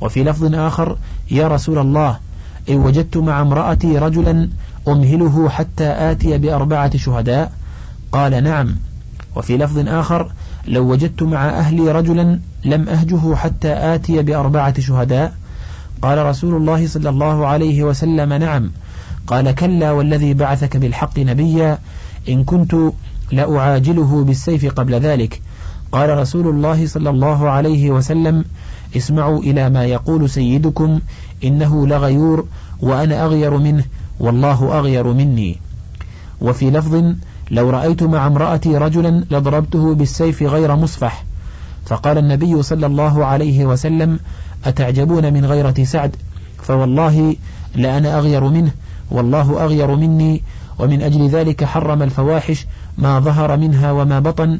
وفي 0.01 0.23
لفظ 0.23 0.55
آخر 0.55 0.97
يا 1.31 1.47
رسول 1.47 1.77
الله 1.77 2.17
إن 2.69 2.75
وجدت 2.75 3.17
مع 3.17 3.41
امرأتي 3.41 3.97
رجلا 3.97 4.49
أمهله 4.87 5.49
حتى 5.49 5.87
آتي 6.11 6.37
بأربعة 6.37 6.97
شهداء؟ 6.97 7.51
قال 8.11 8.43
نعم. 8.43 8.75
وفي 9.35 9.57
لفظ 9.57 9.87
آخر 9.87 10.31
لو 10.67 10.91
وجدت 10.91 11.23
مع 11.23 11.49
أهلي 11.49 11.91
رجلا 11.91 12.39
لم 12.65 12.89
أهجه 12.89 13.35
حتى 13.35 13.73
آتي 13.73 14.21
بأربعة 14.21 14.79
شهداء. 14.79 15.33
قال 16.01 16.25
رسول 16.25 16.55
الله 16.55 16.87
صلى 16.87 17.09
الله 17.09 17.47
عليه 17.47 17.83
وسلم 17.83 18.33
نعم. 18.33 18.71
قال 19.27 19.51
كلا 19.51 19.91
والذي 19.91 20.33
بعثك 20.33 20.77
بالحق 20.77 21.19
نبيا. 21.19 21.77
إن 22.29 22.43
كنت 22.43 22.75
لأعاجله 23.31 24.23
بالسيف 24.23 24.65
قبل 24.65 24.95
ذلك. 24.95 25.41
قال 25.91 26.17
رسول 26.17 26.47
الله 26.47 26.87
صلى 26.87 27.09
الله 27.09 27.49
عليه 27.49 27.91
وسلم 27.91 28.45
اسمعوا 28.97 29.39
إلى 29.39 29.69
ما 29.69 29.85
يقول 29.85 30.29
سيدكم 30.29 30.99
إنه 31.43 31.87
لغيور 31.87 32.45
وأنا 32.81 33.25
أغير 33.25 33.57
منه 33.57 33.83
والله 34.19 34.79
أغير 34.79 35.13
مني. 35.13 35.57
وفي 36.41 36.71
لفظ 36.71 37.15
لو 37.51 37.69
رأيت 37.69 38.03
مع 38.03 38.27
امرأتي 38.27 38.77
رجلا 38.77 39.25
لضربته 39.31 39.95
بالسيف 39.95 40.43
غير 40.43 40.75
مصفح. 40.75 41.23
فقال 41.85 42.17
النبي 42.17 42.63
صلى 42.63 42.85
الله 42.85 43.25
عليه 43.25 43.65
وسلم 43.65 44.19
أتعجبون 44.65 45.33
من 45.33 45.45
غيرة 45.45 45.83
سعد؟ 45.83 46.15
فوالله 46.61 47.35
لأنا 47.75 48.17
أغير 48.17 48.43
منه 48.43 48.71
والله 49.11 49.63
أغير 49.63 49.95
مني 49.95 50.41
ومن 50.79 51.01
أجل 51.01 51.27
ذلك 51.27 51.63
حرم 51.63 52.03
الفواحش 52.03 52.65
ما 52.97 53.19
ظهر 53.19 53.57
منها 53.57 53.91
وما 53.91 54.19
بطن. 54.19 54.59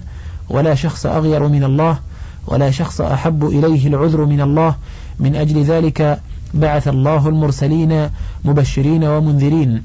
ولا 0.49 0.75
شخص 0.75 1.05
أغير 1.05 1.47
من 1.47 1.63
الله 1.63 1.99
ولا 2.47 2.71
شخص 2.71 3.01
أحب 3.01 3.45
إليه 3.45 3.87
العذر 3.87 4.25
من 4.25 4.41
الله. 4.41 4.75
من 5.19 5.35
أجل 5.35 5.63
ذلك 5.63 6.19
بعث 6.53 6.87
الله 6.87 7.27
المرسلين 7.27 8.09
مبشرين 8.45 9.03
ومنذرين. 9.03 9.83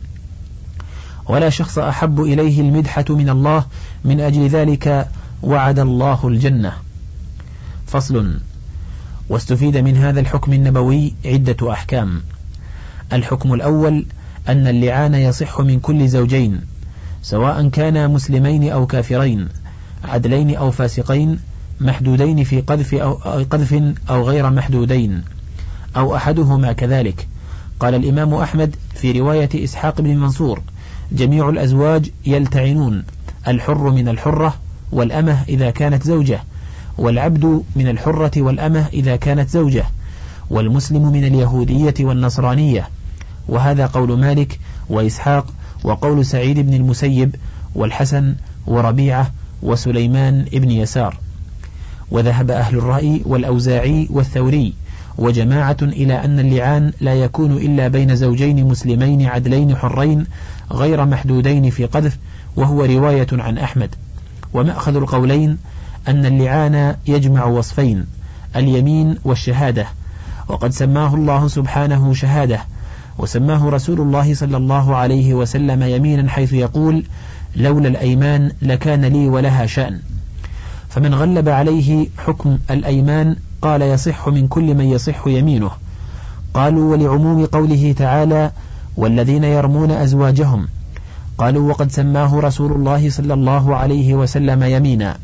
ولا 1.29 1.51
شخص 1.51 1.79
أحب 1.79 2.21
إليه 2.21 2.61
المدحة 2.61 3.05
من 3.09 3.29
الله 3.29 3.65
من 4.05 4.21
أجل 4.21 4.49
ذلك 4.49 5.09
وعد 5.43 5.79
الله 5.79 6.29
الجنة. 6.29 6.73
فصل. 7.87 8.39
واستفيد 9.29 9.77
من 9.77 9.97
هذا 9.97 10.21
الحكم 10.21 10.53
النبوي 10.53 11.15
عدة 11.25 11.73
أحكام. 11.73 12.23
الحكم 13.13 13.55
الأول 13.55 14.07
أن 14.49 14.67
اللعان 14.67 15.15
يصح 15.15 15.61
من 15.61 15.81
كل 15.81 16.09
زوجين 16.09 16.61
سواء 17.23 17.69
كانا 17.69 18.07
مسلمين 18.07 18.73
أو 18.73 18.87
كافرين 18.87 19.49
عدلين 20.05 20.57
أو 20.57 20.71
فاسقين 20.71 21.39
محدودين 21.81 22.45
في 22.45 22.61
قذف 22.61 22.95
أو, 22.95 23.13
قذف 23.51 23.95
أو 24.11 24.29
غير 24.29 24.51
محدودين 24.51 25.23
أو 25.97 26.17
أحدهما 26.17 26.73
كذلك. 26.73 27.29
قال 27.81 27.95
الإمام 27.95 28.35
أحمد 28.35 28.77
في 28.95 29.13
رواية 29.21 29.65
إسحاق 29.65 30.01
بن 30.01 30.17
منصور 30.17 30.63
جميع 31.13 31.49
الأزواج 31.49 32.11
يلتعنون. 32.27 33.05
الحر 33.49 33.91
من 33.91 34.09
الحرة 34.09 34.55
والأمة 34.93 35.43
إذا 35.49 35.71
كانت 35.71 36.03
زوجة 36.03 36.41
والعبد 36.99 37.63
من 37.77 37.89
الحرة 37.89 38.43
والأمة 38.43 38.87
إذا 38.93 39.17
كانت 39.17 39.51
زوجة 39.51 39.85
والمسلم 40.51 41.13
من 41.13 41.25
اليهودية 41.25 41.95
والنصرانية. 42.01 42.89
وهذا 43.49 43.87
قول 43.87 44.21
مالك 44.21 44.59
وإسحاق 44.89 45.47
وقول 45.85 46.27
سعيد 46.27 46.59
بن 46.59 46.75
المسيب 46.75 47.35
والحسن 47.75 48.35
وربيعة 48.67 49.31
وسليمان 49.63 50.45
بن 50.53 50.71
يسار. 50.71 51.19
وذهب 52.11 52.51
أهل 52.51 52.79
الرأي 52.79 53.23
والأوزاعي 53.27 54.09
والثوري 54.11 54.75
وجماعة 55.19 55.77
إلى 55.83 56.25
أن 56.25 56.39
اللعان 56.39 56.93
لا 57.01 57.15
يكون 57.15 57.53
إلا 57.53 57.89
بين 57.89 58.17
زوجين 58.17 58.65
مسلمين 58.65 59.27
عدلين 59.27 59.77
حرين 59.77 60.27
غير 60.73 61.05
محدودين 61.05 61.71
في 61.71 61.85
قذف 61.85 62.19
وهو 62.57 62.85
رواية 62.85 63.27
عن 63.33 63.59
أحمد. 63.59 63.95
ومأخذ 64.55 64.97
القولين 64.97 65.59
أن 66.09 66.27
اللعان 66.27 66.97
يجمع 67.07 67.45
وصفين 67.45 68.07
اليمين 68.57 69.19
والشهادة. 69.25 69.87
وقد 70.49 70.71
سماه 70.71 71.15
الله 71.15 71.49
سبحانه 71.49 72.15
شهادة. 72.15 72.61
وسماه 73.19 73.69
رسول 73.69 74.01
الله 74.01 74.35
صلى 74.35 74.57
الله 74.57 74.97
عليه 74.97 75.35
وسلم 75.35 75.83
يمينا 75.83 76.31
حيث 76.31 76.53
يقول 76.53 77.05
لولا 77.57 77.89
الأيمان 77.89 78.53
لكان 78.63 79.05
لي 79.05 79.29
ولها 79.29 79.67
شأن. 79.67 80.01
فمن 80.89 81.15
غلب 81.15 81.49
عليه 81.49 82.09
حكم 82.19 82.59
الأيمان 82.71 83.37
قال 83.63 83.83
يصح 83.83 84.29
من 84.29 84.49
كل 84.49 84.75
من 84.75 84.85
يصح 84.85 85.27
يمينه. 85.27 85.71
قالوا 86.55 86.93
ولعموم 86.93 87.47
قوله 87.47 87.95
تعالى 87.99 88.53
والذين 88.97 89.45
يرمون 89.45 89.91
أزواجهم. 89.91 90.69
قالوا 91.39 91.69
وقد 91.69 91.93
سماه 91.93 92.41
رسول 92.41 92.73
الله 92.73 93.11
صلى 93.11 93.35
الله 93.35 93.77
عليه 93.77 94.15
وسلم 94.15 94.63
يمينا. 94.63 95.17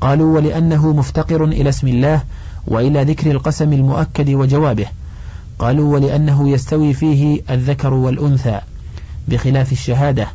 قالوا 0.00 0.34
ولأنه 0.36 0.92
مفتقر 0.92 1.44
إلى 1.44 1.68
اسم 1.68 1.88
الله 1.88 2.22
وإلى 2.66 3.04
ذكر 3.04 3.30
القسم 3.30 3.72
المؤكد 3.72 4.30
وجوابه. 4.30 4.86
قالوا 5.58 5.94
ولأنه 5.94 6.48
يستوي 6.48 6.94
فيه 6.94 7.40
الذكر 7.50 7.94
والأنثى 7.94 8.60
بخلاف 9.28 9.72
الشهادة. 9.72 10.28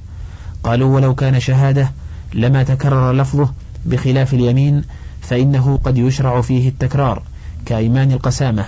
قالوا 0.63 0.96
ولو 0.96 1.15
كان 1.15 1.39
شهادة 1.39 1.91
لما 2.34 2.63
تكرر 2.63 3.12
لفظه 3.12 3.50
بخلاف 3.86 4.34
اليمين 4.34 4.84
فإنه 5.22 5.80
قد 5.84 5.98
يشرع 5.98 6.41
فيه 6.41 6.70
التكرار 6.70 7.24
كأيمان 7.65 8.12
القسامة. 8.12 8.65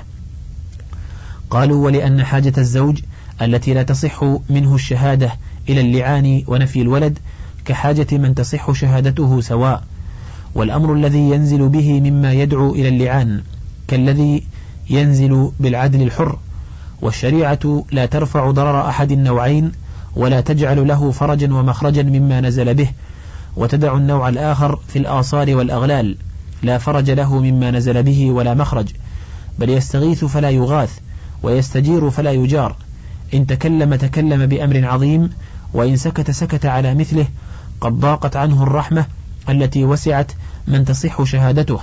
قالوا 1.50 1.86
ولأن 1.86 2.24
حاجة 2.24 2.54
الزوج 2.58 3.00
التي 3.42 3.74
لا 3.74 3.84
تصح 3.84 4.24
منه 4.50 4.76
الشهادة 4.76 5.34
إلى 5.70 5.82
اللعان 5.82 6.44
ونفي 6.48 6.82
الولد 6.82 7.20
كحاجة 7.66 8.08
من 8.12 8.36
تصح 8.36 8.72
شهادته 8.72 9.42
سواء. 9.42 9.84
والأمر 10.56 10.94
الذي 10.94 11.20
ينزل 11.20 11.70
به 11.70 12.00
مما 12.02 12.34
يدعو 12.34 12.76
إلى 12.76 12.88
اللعان 12.88 13.42
كالذي 13.88 14.44
ينزل 14.90 15.52
بالعدل 15.60 16.02
الحر. 16.02 16.38
والشريعة 17.02 17.84
لا 17.92 18.06
ترفع 18.06 18.52
ضرر 18.52 18.90
أحد 18.90 19.12
النوعين 19.12 19.72
ولا 20.16 20.42
تجعل 20.42 20.88
له 20.88 21.12
فرجا 21.12 21.54
ومخرجا 21.54 22.04
مما 22.04 22.42
نزل 22.42 22.74
به. 22.74 22.90
وتدع 23.56 23.98
النوع 23.98 24.30
الآخر 24.30 24.80
في 24.88 25.00
الآصار 25.00 25.56
والأغلال 25.56 26.18
لا 26.64 26.78
فرج 26.78 27.12
له 27.12 27.40
مما 27.40 27.72
نزل 27.72 28.04
به 28.04 28.32
ولا 28.32 28.54
مخرج. 28.54 28.88
بل 29.60 29.70
يستغيث 29.70 30.26
فلا 30.26 30.50
يغاث 30.50 31.00
ويستجير 31.44 32.10
فلا 32.10 32.32
يجار. 32.32 32.76
إن 33.34 33.48
تكلم 33.48 33.96
تكلم 33.96 34.46
بأمر 34.46 34.86
عظيم 34.86 35.30
وإن 35.74 35.98
سكت 35.98 36.32
سكت 36.32 36.66
على 36.66 36.96
مثله 36.96 37.28
قد 37.82 38.00
ضاقت 38.00 38.36
عنه 38.36 38.64
الرحمة 38.64 39.06
التي 39.50 39.86
وسعت 39.86 40.32
من 40.68 40.86
تصح 40.86 41.24
شهادته. 41.24 41.80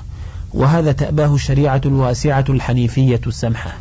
وهذا 0.55 0.93
تأباه 0.93 1.35
الشريعة 1.35 1.81
الواسعة 1.87 2.45
الحنيفية 2.49 3.21
السمحة. 3.27 3.73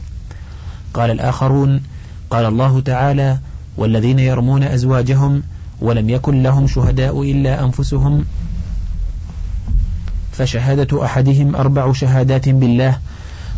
قال 0.93 1.11
الآخرون 1.11 1.81
قال 2.29 2.45
الله 2.45 2.81
تعالى 2.81 3.39
والذين 3.77 4.19
يرمون 4.19 4.63
أزواجهم 4.63 5.43
ولم 5.81 6.09
يكن 6.09 6.43
لهم 6.43 6.67
شهداء 6.67 7.21
إلا 7.21 7.63
أنفسهم. 7.63 8.25
فشهادة 10.31 11.05
أحدهم 11.05 11.55
أربع 11.55 11.93
شهادات 11.93 12.49
بالله 12.49 12.99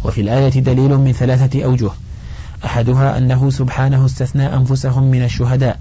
وفي 0.03 0.21
الآية 0.21 0.59
دليل 0.59 0.97
من 0.97 1.11
ثلاثة 1.11 1.63
أوجه. 1.65 1.89
أحدها 2.65 3.17
أنه 3.17 3.49
سبحانه 3.49 4.05
استثنى 4.05 4.55
أنفسهم 4.55 5.03
من 5.03 5.23
الشهداء 5.23 5.79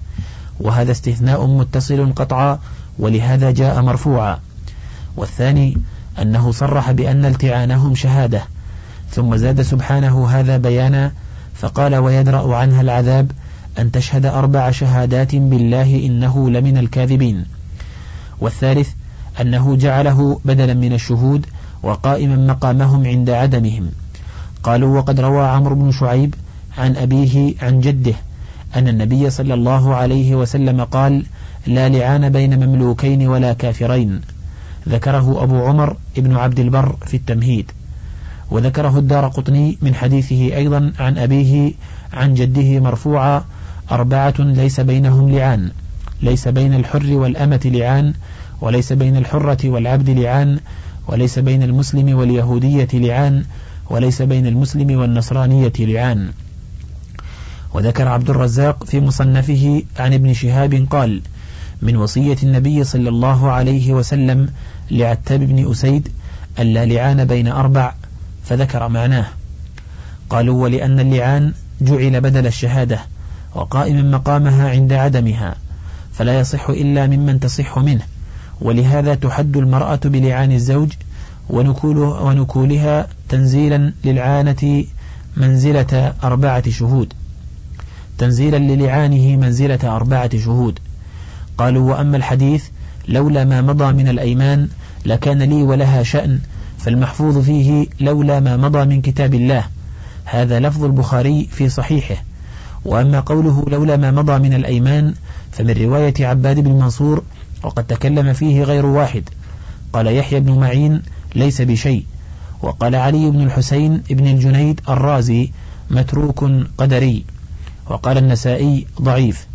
وهذا 0.59 0.91
استثناء 0.91 1.45
متصل 1.45 2.13
قطعا 2.13 2.59
ولهذا 2.99 3.51
جاء 3.51 3.81
مرفوعا. 3.81 4.39
والثاني 5.17 5.77
أنه 6.21 6.51
صرح 6.51 6.91
بأن 6.91 7.25
التعانهم 7.25 7.95
شهادة 7.95 8.41
ثم 9.11 9.35
زاد 9.35 9.61
سبحانه 9.61 10.27
هذا 10.29 10.57
بيانا 10.57 11.11
فقال 11.55 11.95
ويدرأ 11.95 12.55
عنها 12.55 12.81
العذاب 12.81 13.31
أن 13.79 13.91
تشهد 13.91 14.25
أربع 14.25 14.71
شهادات 14.71 15.35
بالله 15.35 16.05
إنه 16.05 16.49
لمن 16.49 16.77
الكاذبين. 16.77 17.45
والثالث 18.39 18.89
أنه 19.41 19.75
جعله 19.75 20.39
بدلا 20.45 20.73
من 20.73 20.93
الشهود 20.93 21.45
وقائما 21.83 22.35
مقامهم 22.35 23.05
عند 23.05 23.29
عدمهم. 23.29 23.91
قالوا 24.63 24.97
وقد 24.97 25.19
روى 25.19 25.47
عمرو 25.47 25.75
بن 25.75 25.91
شعيب 25.91 26.35
عن 26.77 26.95
أبيه 26.95 27.53
عن 27.61 27.79
جده 27.79 28.13
أن 28.75 28.87
النبي 28.87 29.29
صلى 29.29 29.53
الله 29.53 29.95
عليه 29.95 30.35
وسلم 30.35 30.83
قال 30.83 31.25
لا 31.67 31.89
لعان 31.89 32.29
بين 32.29 32.67
مملوكين 32.67 33.27
ولا 33.27 33.53
كافرين 33.53 34.21
ذكره 34.89 35.43
أبو 35.43 35.65
عمر 35.65 35.97
ابن 36.17 36.35
عبد 36.35 36.59
البر 36.59 36.95
في 37.05 37.17
التمهيد. 37.17 37.71
وذكره 38.51 38.99
الدار 38.99 39.27
قطني 39.27 39.77
من 39.81 39.95
حديثه 39.95 40.55
أيضا 40.55 40.93
عن 40.99 41.17
أبيه 41.17 41.73
عن 42.13 42.33
جده 42.33 42.79
مرفوعا 42.79 43.45
أربعة 43.91 44.33
ليس 44.39 44.79
بينهم 44.79 45.29
لعان 45.29 45.71
ليس 46.21 46.47
بين 46.47 46.73
الحر 46.73 47.13
والأمة 47.13 47.61
لعان 47.65 48.13
وليس 48.61 48.93
بين 48.93 49.17
الحرة 49.17 49.69
والعبد 49.69 50.09
لعان 50.09 50.59
وليس 51.07 51.39
بين 51.39 51.63
المسلم 51.63 52.17
واليهودية 52.17 52.87
لعان 52.93 53.43
وليس 53.89 54.21
بين 54.21 54.47
المسلم 54.47 54.99
والنصرانية 54.99 55.73
لعان 55.79 56.29
وذكر 57.77 58.07
عبد 58.07 58.29
الرزاق 58.29 58.83
في 58.83 58.99
مصنفه 58.99 59.83
عن 59.99 60.13
ابن 60.13 60.33
شهاب 60.33 60.87
قال 60.89 61.21
من 61.81 61.95
وصية 61.95 62.37
النبي 62.43 62.83
صلى 62.83 63.09
الله 63.09 63.51
عليه 63.51 63.93
وسلم 63.93 64.49
لعتاب 64.91 65.39
بن 65.39 65.71
أسيد 65.71 66.09
ألا 66.59 66.85
لعان 66.85 67.25
بين 67.25 67.47
أربع 67.47 67.93
فذكر 68.43 68.87
معناه. 68.87 69.25
قالوا 70.29 70.63
ولأن 70.63 70.99
اللعان 70.99 71.53
جعل 71.81 72.21
بدل 72.21 72.47
الشهادة 72.47 72.99
وقائما 73.55 74.01
مقامها 74.01 74.69
عند 74.69 74.93
عدمها 74.93 75.55
فلا 76.13 76.39
يصح 76.39 76.69
إلا 76.69 77.07
ممن 77.07 77.39
تصح 77.39 77.77
منه. 77.77 78.03
ولهذا 78.61 79.15
تحد 79.15 79.57
المرأة 79.57 79.99
بلعان 80.05 80.51
الزوج 80.51 80.91
ونكوله 81.49 82.23
ونكولها 82.23 83.07
تنزيلا 83.29 83.93
للعانة 84.05 84.85
منزلة 85.37 86.13
أربعة 86.23 86.69
شهود. 86.69 87.13
تنزيلا 88.17 88.57
للعانه 88.57 89.35
منزلة 89.35 89.95
أربعة 89.95 90.37
شهود. 90.37 90.79
قالوا 91.57 91.91
وأما 91.91 92.17
الحديث 92.17 92.65
لولا 93.07 93.45
ما 93.45 93.61
مضى 93.61 93.93
من 93.93 94.07
الأيمان 94.07 94.67
لكان 95.05 95.41
لي 95.41 95.63
ولها 95.63 96.03
شأن 96.03 96.39
فالمحفوظ 96.77 97.37
فيه 97.37 97.87
لولا 97.99 98.39
ما 98.39 98.57
مضى 98.57 98.85
من 98.85 99.01
كتاب 99.01 99.33
الله. 99.33 99.63
هذا 100.25 100.59
لفظ 100.59 100.83
البخاري 100.83 101.47
في 101.51 101.69
صحيحه. 101.69 102.15
وأما 102.85 103.19
قوله 103.19 103.65
لولا 103.67 103.97
ما 103.97 104.11
مضى 104.11 104.39
من 104.39 104.53
الأيمان 104.53 105.13
فمن 105.51 105.69
رواية 105.69 106.13
عباد 106.19 106.59
بن 106.59 106.71
منصور 106.71 107.23
وقد 107.63 107.83
تكلم 107.83 108.33
فيه 108.33 108.63
غير 108.63 108.85
واحد. 108.85 109.23
قال 109.93 110.07
يحيى 110.07 110.39
بن 110.39 110.59
معين 110.59 111.01
ليس 111.35 111.61
بشيء. 111.61 112.05
وقال 112.61 112.95
علي 112.95 113.29
بن 113.29 113.41
الحسين 113.41 114.01
بن 114.09 114.27
الجنيد 114.27 114.81
الرازي 114.89 115.51
متروك 115.91 116.45
قدري. 116.77 117.25
وقال 117.89 118.17
النسائي 118.17 118.87
ضعيف. 119.01 119.47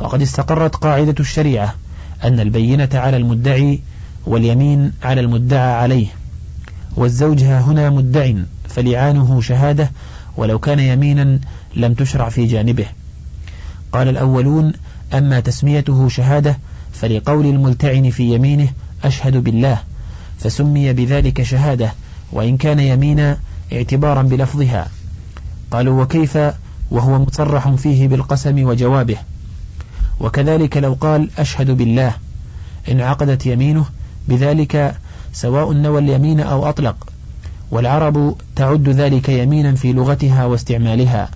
وقد 0.00 0.22
استقرت 0.22 0.76
قاعدة 0.76 1.14
الشريعة 1.20 1.74
أن 2.24 2.40
البينة 2.40 2.88
على 2.94 3.16
المدعي 3.16 3.80
واليمين 4.26 4.92
على 5.02 5.20
المدعى 5.20 5.72
عليه 5.72 6.06
والزوج 6.96 7.42
ها 7.42 7.60
هنا 7.60 7.90
مدع 7.90 8.32
فلعانه 8.68 9.40
شهادة 9.40 9.90
ولو 10.36 10.58
كان 10.58 10.78
يمينا 10.78 11.40
لم 11.76 11.94
تشرع 11.94 12.28
في 12.28 12.46
جانبه. 12.46 12.86
قال 13.92 14.08
الأولون 14.08 14.72
أما 15.14 15.40
تسميته 15.40 16.08
شهادة 16.08 16.58
فلقول 16.92 17.46
الملتعن 17.46 18.10
في 18.10 18.34
يمينه 18.34 18.68
أشهد 19.04 19.36
بالله 19.36 19.78
فسمي 20.38 20.92
بذلك 20.92 21.42
شهادة 21.42 21.92
وإن 22.32 22.56
كان 22.56 22.80
يمينا 22.80 23.38
اعتبارا 23.72 24.22
بلفظها. 24.22 24.88
قالوا 25.70 26.02
وكيف 26.02 26.38
وهو 26.92 27.18
مصرح 27.18 27.70
فيه 27.70 28.08
بالقسم 28.08 28.66
وجوابه. 28.66 29.16
وكذلك 30.20 30.76
لو 30.76 30.96
قال 31.00 31.30
أشهد 31.38 31.70
بالله 31.70 32.14
إن 32.90 33.00
عقدت 33.00 33.46
يمينه 33.46 33.84
بذلك 34.28 34.94
سواء 35.32 35.72
نوى 35.72 35.98
اليمين 35.98 36.40
أو 36.40 36.68
أطلق. 36.68 36.96
والعرب 37.70 38.36
تعد 38.56 38.88
ذلك 38.88 39.28
يمينا 39.28 39.74
في 39.74 39.92
لغتها 39.92 40.44
واستعمالها. 40.44 41.28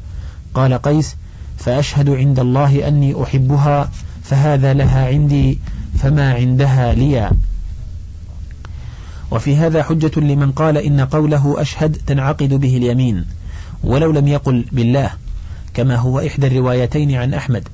قال 0.54 0.74
قيس 0.74 1.16
فأشهد 1.58 2.10
عند 2.10 2.38
الله 2.38 2.88
أني 2.88 3.22
أحبها 3.22 3.90
فهذا 4.22 4.72
لها 4.74 5.06
عندي 5.06 5.58
فما 5.98 6.34
عندها 6.34 6.94
لي 6.94 7.30
وفي 9.30 9.56
هذا 9.56 9.82
حجة 9.82 10.20
لمن 10.20 10.52
قال 10.52 10.78
إن 10.78 11.00
قوله 11.00 11.60
أشهد 11.60 11.96
تنعقد 12.06 12.54
به 12.54 12.76
اليمين 12.76 13.24
ولو 13.84 14.12
لم 14.12 14.28
يقل 14.28 14.64
بالله. 14.72 15.10
كما 15.76 15.96
هو 15.96 16.20
إحدى 16.20 16.46
الروايتين 16.46 17.14
عن 17.14 17.34
أحمد. 17.34 17.68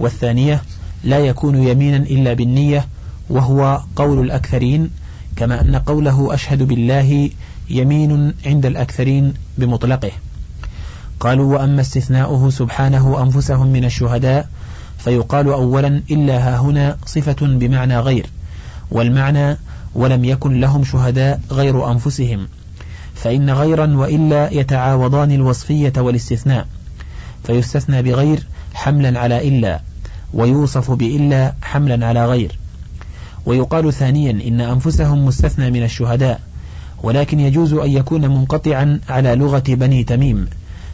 والثانية 0.00 0.62
لا 1.04 1.18
يكون 1.18 1.62
يمينا 1.62 1.96
إلا 1.96 2.32
بالنية 2.32 2.86
وهو 3.30 3.80
قول 3.96 4.20
الأكثرين 4.20 4.90
كما 5.36 5.60
أن 5.60 5.76
قوله 5.76 6.34
أشهد 6.34 6.62
بالله 6.62 7.30
يمين 7.70 8.34
عند 8.46 8.66
الأكثرين 8.66 9.34
بمطلقه. 9.58 10.10
قالوا 11.20 11.54
وأما 11.54 11.80
استثناؤه 11.80 12.50
سبحانه 12.50 13.22
أنفسهم 13.22 13.66
من 13.66 13.84
الشهداء 13.84 14.48
فيقال 14.98 15.46
أولا 15.46 16.02
إلا 16.10 16.38
ها 16.38 16.58
هنا 16.58 16.96
صفة 17.06 17.36
بمعنى 17.40 17.98
غير. 17.98 18.26
والمعنى 18.90 19.56
ولم 19.94 20.24
يكن 20.24 20.60
لهم 20.60 20.84
شهداء 20.84 21.40
غير 21.50 21.90
أنفسهم. 21.90 22.48
فإن 23.14 23.50
غيرا 23.50 23.96
وإلا 23.96 24.52
يتعاوضان 24.52 25.32
الوصفية 25.32 25.92
والاستثناء. 25.96 26.66
فيستثنى 27.44 28.02
بغير 28.02 28.46
حملا 28.74 29.20
على 29.20 29.48
إلا 29.48 29.80
ويوصف 30.34 30.90
بإلا 30.90 31.54
حملا 31.62 32.06
على 32.06 32.26
غير. 32.26 32.58
ويقال 33.46 33.92
ثانيا 33.92 34.30
إن 34.30 34.60
أنفسهم 34.60 35.24
مستثنى 35.26 35.70
من 35.70 35.82
الشهداء 35.82 36.40
ولكن 37.02 37.40
يجوز 37.40 37.72
أن 37.72 37.90
يكون 37.90 38.28
منقطعا 38.28 39.00
على 39.08 39.34
لغة 39.34 39.62
بني 39.68 40.04
تميم 40.04 40.46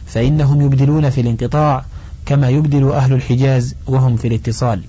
فإنهم 0.05 0.61
يبدلون 0.61 1.09
في 1.09 1.21
الانقطاع 1.21 1.85
كما 2.25 2.49
يبدل 2.49 2.91
أهل 2.91 3.13
الحجاز 3.13 3.75
وهم 3.87 4.15
في 4.15 4.27
الاتصال. 4.27 4.81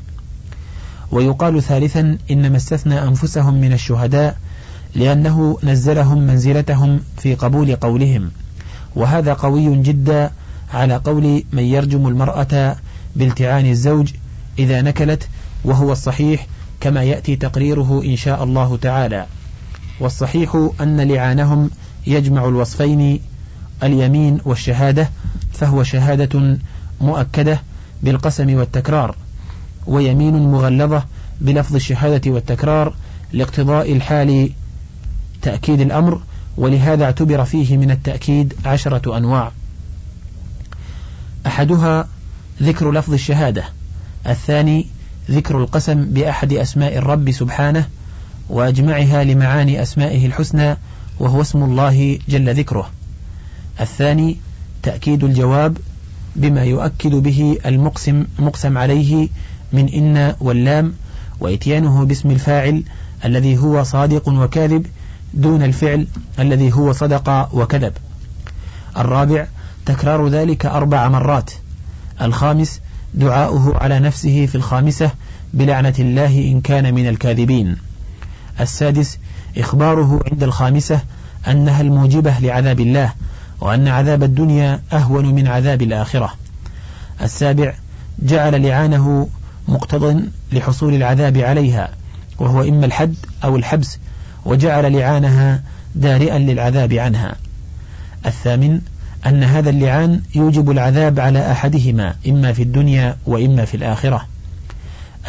ويقال 1.13 1.63
ثالثا 1.63 2.19
إنما 2.31 2.57
استثنى 2.57 3.03
أنفسهم 3.03 3.55
من 3.55 3.73
الشهداء 3.73 4.37
لأنه 4.95 5.59
نزلهم 5.63 6.19
منزلتهم 6.19 7.01
في 7.19 7.35
قبول 7.35 7.77
قولهم 7.77 8.31
وهذا 8.97 9.33
قوي 9.33 9.83
جدا 9.83 10.31
على 10.73 10.97
قول 10.97 11.45
من 11.53 11.63
يرجم 11.63 12.07
المرأة 12.09 12.77
بالتعان 13.17 13.67
الزوج 13.67 14.13
إذا 14.59 14.83
نكلت 14.83 15.29
وهو 15.65 15.93
الصحيح 15.93 16.47
كما 16.81 17.03
يأتي 17.03 17.37
تقريره 17.37 18.03
إن 18.05 18.17
شاء 18.17 18.45
الله 18.45 18.77
تعالى. 18.77 19.27
والصحيح 20.01 20.69
أن 20.81 21.01
لعانهم 21.01 21.71
يجمع 22.07 22.49
الوصفين 22.49 23.21
اليمين 23.83 24.39
والشهادة 24.45 25.11
فهو 25.53 25.83
شهادة 25.83 26.59
مؤكدة 27.01 27.61
بالقسم 28.03 28.55
والتكرار 28.55 29.17
ويمين 29.87 30.53
مغلظة 30.53 31.05
بلفظ 31.41 31.75
الشهادة 31.75 32.31
والتكرار 32.31 32.95
لاقتضاء 33.33 33.93
الحال 33.93 34.51
تأكيد 35.43 35.81
الأمر 35.81 36.21
ولهذا 36.57 37.05
اعتبر 37.05 37.45
فيه 37.45 37.77
من 37.77 37.91
التأكيد 37.91 38.55
عشرة 38.65 39.17
أنواع. 39.17 39.53
أحدها 41.47 42.09
ذكر 42.63 42.93
لفظ 42.93 43.13
الشهادة 43.13 43.65
الثاني 44.27 44.87
ذكر 45.31 45.59
القسم 45.59 46.05
بأحد 46.05 46.53
أسماء 46.53 46.97
الرب 46.97 47.31
سبحانه 47.31 47.89
وأجمعها 48.49 49.25
لمعاني 49.25 49.83
أسمائه 49.83 50.27
الحسنى 50.27 50.77
وهو 51.21 51.41
اسم 51.41 51.63
الله 51.63 52.19
جل 52.29 52.55
ذكره. 52.55 52.91
الثاني 53.81 54.37
تأكيد 54.83 55.25
الجواب 55.25 55.79
بما 56.37 56.65
يؤكد 56.65 57.11
به 57.11 57.59
المقسم 57.67 58.27
مقسم 58.39 58.79
عليه 58.79 59.29
من 59.73 59.89
إن 59.89 60.35
واللام 60.41 60.93
وإتيانه 61.41 62.05
باسم 62.05 62.31
الفاعل 62.31 62.83
الذي 63.25 63.59
هو 63.59 63.83
صادق 63.83 64.29
وكاذب 64.29 64.87
دون 65.35 65.63
الفعل 65.63 66.07
الذي 66.39 66.73
هو 66.73 66.93
صدق 66.93 67.49
وكذب. 67.55 67.93
الرابع 68.97 69.47
تكرار 69.87 70.29
ذلك 70.29 70.67
أربع 70.67 71.09
مرات. 71.09 71.51
الخامس 72.23 72.81
دعاؤه 73.15 73.77
على 73.77 73.99
نفسه 73.99 74.47
في 74.47 74.55
الخامسة 74.55 75.11
بلعنة 75.55 75.95
الله 75.99 76.39
إن 76.39 76.61
كان 76.61 76.95
من 76.95 77.09
الكاذبين. 77.09 77.77
السادس 78.61 79.19
إخباره 79.59 80.21
عند 80.31 80.43
الخامسة 80.43 81.01
أنها 81.49 81.81
الموجبة 81.81 82.39
لعذاب 82.39 82.81
الله 82.81 83.13
وأن 83.61 83.89
عذاب 83.89 84.23
الدنيا 84.23 84.81
أهون 84.93 85.35
من 85.35 85.47
عذاب 85.47 85.83
الآخرة. 85.83 86.35
السابع 87.23 87.75
جعل 88.19 88.63
لعانه 88.63 89.29
مقتض 89.69 90.23
لحصول 90.53 90.95
العذاب 90.95 91.39
عليها 91.39 91.89
وهو 92.39 92.63
إما 92.63 92.87
الحد 92.87 93.15
أو 93.45 93.57
الحبس 93.57 93.99
وجعل 94.45 94.93
لعانها 94.93 95.63
دارئا 95.95 96.39
للعذاب 96.39 96.93
عنها. 96.93 97.37
الثامن 98.27 98.81
أن 99.27 99.45
هذا 99.45 99.71
اللعان 99.71 100.21
يوجب 100.35 100.71
العذاب 100.71 101.21
على 101.21 101.53
أحدهما 101.53 102.15
إما 102.29 102.53
في 102.53 102.63
الدنيا 102.63 103.17
وإما 103.27 103.65
في 103.65 103.77
الآخرة. 103.77 104.27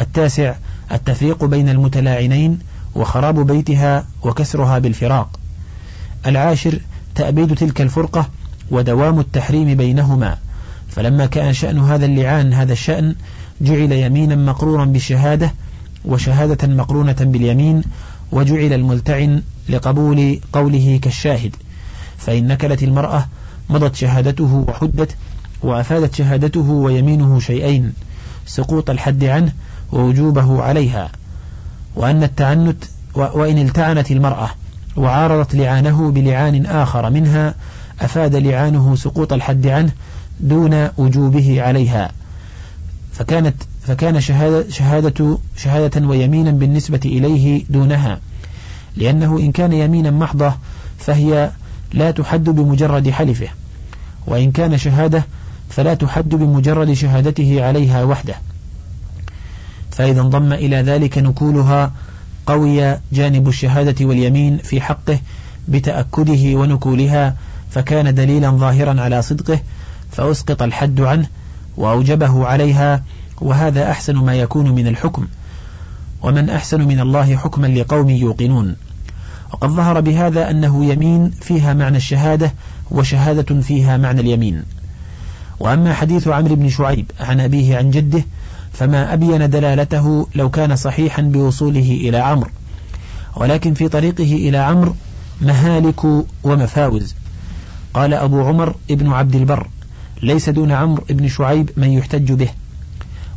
التاسع 0.00 0.54
التفريق 0.92 1.44
بين 1.44 1.68
المتلاعنين 1.68 2.58
وخراب 2.94 3.46
بيتها 3.46 4.06
وكسرها 4.22 4.78
بالفراق. 4.78 5.40
العاشر 6.26 6.80
تأبيد 7.14 7.54
تلك 7.54 7.80
الفرقة 7.80 8.28
ودوام 8.70 9.20
التحريم 9.20 9.74
بينهما. 9.74 10.38
فلما 10.88 11.26
كان 11.26 11.52
شأن 11.52 11.78
هذا 11.78 12.06
اللعان 12.06 12.52
هذا 12.52 12.72
الشأن 12.72 13.14
جعل 13.60 13.92
يمينا 13.92 14.36
مقرورا 14.36 14.84
بالشهادة 14.84 15.52
وشهادة 16.04 16.68
مقرونة 16.68 17.16
باليمين 17.20 17.82
وجعل 18.32 18.72
الملتعن 18.72 19.42
لقبول 19.68 20.40
قوله 20.52 20.98
كالشاهد. 21.02 21.56
فإن 22.18 22.46
نكلت 22.46 22.82
المرأة 22.82 23.26
مضت 23.70 23.94
شهادته 23.94 24.64
وحدت 24.68 25.16
وأفادت 25.62 26.14
شهادته 26.14 26.70
ويمينه 26.70 27.40
شيئين 27.40 27.92
سقوط 28.46 28.90
الحد 28.90 29.24
عنه 29.24 29.52
ووجوبه 29.92 30.62
عليها 30.62 31.10
وأن 31.96 32.22
التعنت 32.22 32.84
وإن 33.14 33.58
التعنت 33.58 34.10
المرأة 34.10 34.50
وعارضت 34.96 35.54
لعانه 35.54 36.10
بلعان 36.10 36.66
آخر 36.66 37.10
منها 37.10 37.54
أفاد 38.00 38.36
لعانه 38.36 38.96
سقوط 38.96 39.32
الحد 39.32 39.66
عنه 39.66 39.92
دون 40.40 40.88
وجوبه 40.98 41.62
عليها. 41.62 42.10
فكانت 43.12 43.54
فكان 43.82 44.20
شهادة, 44.20 44.70
شهادة, 44.70 45.38
شهادة 45.56 46.06
ويمينا 46.06 46.50
بالنسبة 46.50 47.00
إليه 47.04 47.64
دونها 47.70 48.20
لأنه 48.96 49.38
إن 49.38 49.52
كان 49.52 49.72
يمينا 49.72 50.10
محضة 50.10 50.54
فهي 50.98 51.50
لا 51.92 52.10
تحد 52.10 52.44
بمجرد 52.44 53.10
حلفه. 53.10 53.48
وإن 54.28 54.52
كان 54.52 54.78
شهادة 54.78 55.24
فلا 55.70 55.94
تحد 55.94 56.28
بمجرد 56.28 56.92
شهادته 56.92 57.64
عليها 57.64 58.04
وحده. 58.04 58.34
فإذا 59.90 60.20
انضم 60.20 60.52
إلى 60.52 60.76
ذلك 60.76 61.18
نكولها 61.18 61.92
قوي 62.46 62.98
جانب 63.12 63.48
الشهادة 63.48 64.06
واليمين 64.06 64.58
في 64.58 64.80
حقه 64.80 65.18
بتأكده 65.68 66.58
ونكولها 66.58 67.36
فكان 67.70 68.14
دليلا 68.14 68.50
ظاهرا 68.50 69.00
على 69.00 69.22
صدقه 69.22 69.60
فأسقط 70.12 70.62
الحد 70.62 71.00
عنه 71.00 71.26
وأوجبه 71.76 72.46
عليها 72.46 73.02
وهذا 73.40 73.90
أحسن 73.90 74.16
ما 74.16 74.34
يكون 74.34 74.70
من 74.70 74.86
الحكم. 74.86 75.26
ومن 76.22 76.50
أحسن 76.50 76.80
من 76.80 77.00
الله 77.00 77.36
حكما 77.36 77.66
لقوم 77.66 78.10
يوقنون. 78.10 78.76
وقد 79.52 79.70
ظهر 79.70 80.00
بهذا 80.00 80.50
أنه 80.50 80.84
يمين 80.84 81.30
فيها 81.30 81.74
معنى 81.74 81.96
الشهادة 81.96 82.52
وشهادة 82.90 83.60
فيها 83.60 83.96
معنى 83.96 84.20
اليمين. 84.20 84.62
وأما 85.60 85.94
حديث 85.94 86.28
عمرو 86.28 86.54
بن 86.54 86.68
شعيب 86.68 87.10
عن 87.20 87.40
أبيه 87.40 87.76
عن 87.76 87.90
جده 87.90 88.24
فما 88.72 89.12
أبين 89.12 89.50
دلالته 89.50 90.26
لو 90.34 90.50
كان 90.50 90.76
صحيحا 90.76 91.22
بوصوله 91.22 91.98
إلى 92.00 92.16
عمرو. 92.18 92.50
ولكن 93.36 93.74
في 93.74 93.88
طريقه 93.88 94.32
إلى 94.48 94.58
عمرو 94.58 94.94
مهالك 95.40 96.04
ومفاوز. 96.44 97.14
قال 97.94 98.14
أبو 98.14 98.42
عمر 98.42 98.74
ابن 98.90 99.12
عبد 99.12 99.34
البر 99.34 99.68
ليس 100.22 100.48
دون 100.48 100.72
عمرو 100.72 101.04
بن 101.10 101.28
شعيب 101.28 101.70
من 101.76 101.92
يحتج 101.92 102.32
به. 102.32 102.48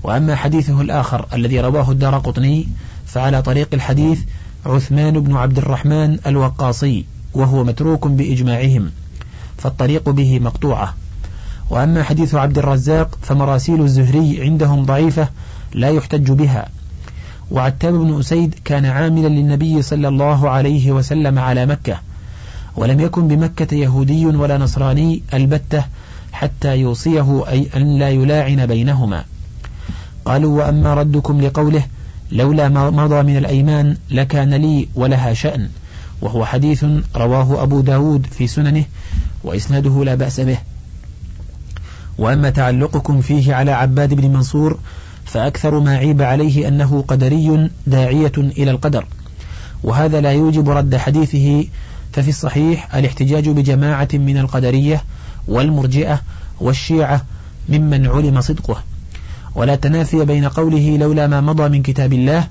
وأما 0.03 0.36
حديثه 0.36 0.82
الآخر 0.82 1.26
الذي 1.34 1.59
رواه 1.59 1.91
الدار 1.91 2.18
قطني 2.18 2.68
فعلى 3.05 3.41
طريق 3.41 3.70
الحديث 3.74 4.20
عثمان 4.66 5.20
بن 5.20 5.36
عبد 5.36 5.57
الرحمن 5.57 6.20
الوقاصي 6.28 7.05
وهو 7.34 7.64
متروك 7.64 8.07
بإجماعهم 8.07 8.91
فالطريق 9.57 10.09
به 10.09 10.39
مقطوعة. 10.39 10.93
وأما 11.70 12.03
حديث 12.03 12.36
عبد 12.36 12.57
الرزاق 12.57 13.18
فمراسيل 13.22 13.82
الزهري 13.82 14.41
عندهم 14.41 14.86
ضعيفة 14.86 15.30
لا 15.74 15.89
يحتج 15.89 16.32
بها. 16.32 16.70
وعتاب 17.51 17.93
بن 17.93 18.20
أسيد 18.20 18.55
كان 18.66 18.86
عاملا 18.86 19.28
للنبي 19.28 19.82
صلى 19.82 20.07
الله 20.07 20.49
عليه 20.49 20.91
وسلم 20.91 21.39
على 21.39 21.66
مكة 21.66 21.99
ولم 22.76 22.99
يكن 22.99 23.28
بمكة 23.28 23.76
يهودي 23.76 24.26
ولا 24.26 24.57
نصراني 24.57 25.24
البتة 25.34 25.84
حتى 26.32 26.78
يوصيه 26.78 27.43
أي 27.47 27.68
أن 27.76 27.99
لا 27.99 28.09
يلاعن 28.09 28.66
بينهما. 28.66 29.24
قالوا 30.26 30.57
وأما 30.57 30.93
ردكم 30.93 31.41
لقوله 31.41 31.84
لولا 32.32 32.70
ما 32.70 32.90
مضى 32.90 33.24
من 33.24 33.38
الأيمان 33.38 33.98
لكان 34.10 34.54
لي 34.54 34.88
ولها 34.96 35.34
شأن 35.34 35.70
وهو 36.22 36.46
حديث 36.46 36.86
رواه 37.16 37.64
أبو 37.64 37.82
داود 37.82 38.26
في 38.26 38.48
سننه 38.48 38.86
وإسناده 39.44 40.04
لا 40.04 40.16
بأس 40.16 40.40
به. 40.40 40.58
وأما 42.18 42.50
تعلقكم 42.50 43.22
فيه 43.22 43.54
على 43.54 43.72
عباد 43.72 44.14
بن 44.14 44.34
منصور 44.34 44.80
فأكثر 45.26 45.80
ما 45.80 45.98
عيب 45.98 46.22
عليه 46.22 46.68
أنه 46.68 47.04
قدري 47.08 47.70
داعية 47.88 48.32
إلى 48.38 48.72
القدر. 48.72 49.06
وهذا 49.84 50.22
لا 50.22 50.32
يوجب 50.32 50.70
رد 50.70 50.96
حديثه 50.96 51.66
ففي 52.14 52.30
الصحيح 52.30 52.96
الاحتجاج 52.96 53.50
بجماعة 53.50 54.10
من 54.14 54.38
القدرية 54.38 55.04
والمرجئة 55.48 56.22
والشيعة 56.60 57.26
ممن 57.70 58.08
علم 58.08 58.42
صدقه. 58.42 58.84
ولا 59.56 59.76
تنافي 59.76 60.26
بين 60.26 60.45
قوله 60.45 60.97
لولا 60.97 61.28
ما 61.28 61.41
مضى 61.41 61.70
من 61.70 61.82
كتاب 61.82 62.14
الله 62.14 62.47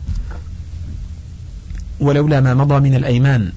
ولولا 2.01 2.41
ما 2.41 2.55
مضى 2.55 2.81
من 2.81 2.95
الأيمان. 2.95 3.53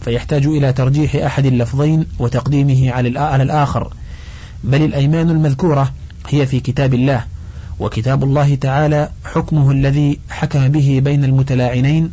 فيحتاج 0.00 0.46
إلى 0.46 0.72
ترجيح 0.72 1.14
أحد 1.14 1.46
اللفظين 1.46 2.06
وتقديمه 2.18 2.92
على 3.16 3.42
الآخر. 3.42 3.92
بل 4.64 4.82
الأيمان 4.82 5.30
المذكورة 5.30 5.92
هي 6.28 6.46
في 6.46 6.60
كتاب 6.60 6.94
الله 6.94 7.24
وكتاب 7.78 8.24
الله 8.24 8.54
تعالى 8.54 9.10
حكمه 9.24 9.70
الذي 9.70 10.18
حكم 10.30 10.68
به 10.68 11.00
بين 11.04 11.24
المتلاعنين 11.24 12.10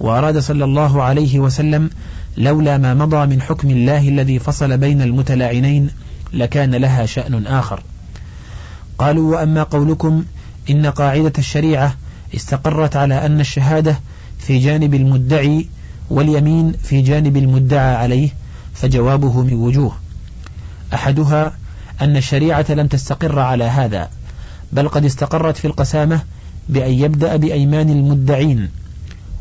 وأراد 0.00 0.38
صلى 0.38 0.64
الله 0.64 1.02
عليه 1.02 1.38
وسلم 1.38 1.90
لولا 2.36 2.78
ما 2.78 2.94
مضى 2.94 3.26
من 3.26 3.42
حكم 3.42 3.70
الله 3.70 4.08
الذي 4.08 4.38
فصل 4.38 4.78
بين 4.78 5.02
المتلاعنين 5.02 5.90
لكان 6.32 6.74
لها 6.74 7.06
شأن 7.06 7.46
آخر. 7.46 7.82
قالوا 8.98 9.36
وأما 9.36 9.62
قولكم 9.62 10.24
إن 10.70 10.86
قاعدة 10.86 11.32
الشريعة 11.38 11.94
استقرت 12.34 12.96
على 12.96 13.26
أن 13.26 13.40
الشهادة 13.40 14.00
في 14.38 14.58
جانب 14.58 14.94
المدعي 14.94 15.66
واليمين 16.10 16.72
في 16.72 17.02
جانب 17.02 17.36
المدعى 17.36 17.94
عليه 17.96 18.30
فجوابه 18.74 19.42
من 19.42 19.52
وجوه. 19.52 19.92
أحدها 20.94 21.52
أن 22.00 22.16
الشريعة 22.16 22.66
لم 22.68 22.86
تستقر 22.86 23.38
على 23.38 23.64
هذا 23.64 24.10
بل 24.72 24.88
قد 24.88 25.04
استقرت 25.04 25.56
في 25.56 25.64
القسامة 25.64 26.20
بأن 26.68 26.92
يبدأ 26.92 27.36
بأيمان 27.36 27.90
المدعين 27.90 28.68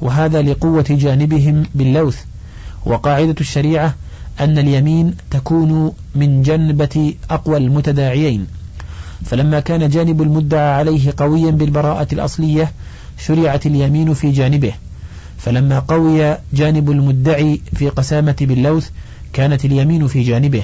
وهذا 0.01 0.41
لقوة 0.41 0.85
جانبهم 0.89 1.63
باللوث. 1.75 2.17
وقاعدة 2.85 3.35
الشريعة 3.41 3.95
أن 4.39 4.57
اليمين 4.57 5.15
تكون 5.31 5.93
من 6.15 6.41
جنبة 6.41 7.13
أقوى 7.29 7.57
المتداعيين. 7.57 8.47
فلما 9.25 9.59
كان 9.59 9.89
جانب 9.89 10.21
المدعى 10.21 10.73
عليه 10.73 11.13
قويا 11.17 11.51
بالبراءة 11.51 12.07
الأصلية 12.13 12.71
شرعت 13.17 13.65
اليمين 13.65 14.13
في 14.13 14.31
جانبه. 14.31 14.73
فلما 15.37 15.79
قوي 15.79 16.37
جانب 16.53 16.91
المدعي 16.91 17.61
في 17.73 17.89
قسامة 17.89 18.35
باللوث 18.41 18.89
كانت 19.33 19.65
اليمين 19.65 20.07
في 20.07 20.23
جانبه. 20.23 20.63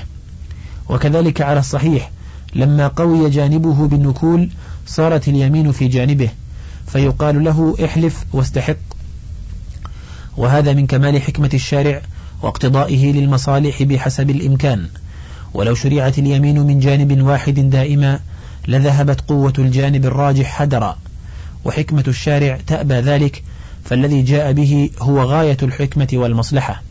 وكذلك 0.89 1.41
على 1.41 1.59
الصحيح 1.59 2.11
لما 2.55 2.87
قوي 2.87 3.29
جانبه 3.29 3.87
بالنكول 3.87 4.49
صارت 4.87 5.27
اليمين 5.27 5.71
في 5.71 5.87
جانبه. 5.87 6.29
فيقال 6.87 7.43
له 7.43 7.75
احلف 7.85 8.25
واستحق. 8.33 8.77
وهذا 10.37 10.73
من 10.73 10.87
كمال 10.87 11.21
حكمة 11.21 11.49
الشارع 11.53 12.01
واقتضائه 12.41 13.11
للمصالح 13.11 13.83
بحسب 13.83 14.29
الإمكان. 14.29 14.87
ولو 15.53 15.75
شرعت 15.75 16.19
اليمين 16.19 16.59
من 16.59 16.79
جانب 16.79 17.21
واحد 17.21 17.69
دائما 17.69 18.19
لذهبت 18.67 19.21
قوة 19.21 19.53
الجانب 19.59 20.05
الراجح 20.05 20.45
حدرا 20.45 20.97
وحكمة 21.65 22.03
الشارع 22.07 22.59
تأبى 22.67 22.93
ذلك 22.93 23.43
فالذي 23.85 24.21
جاء 24.21 24.51
به 24.51 24.89
هو 24.99 25.21
غاية 25.21 25.57
الحكمة 25.63 26.07
والمصلحة. 26.13 26.81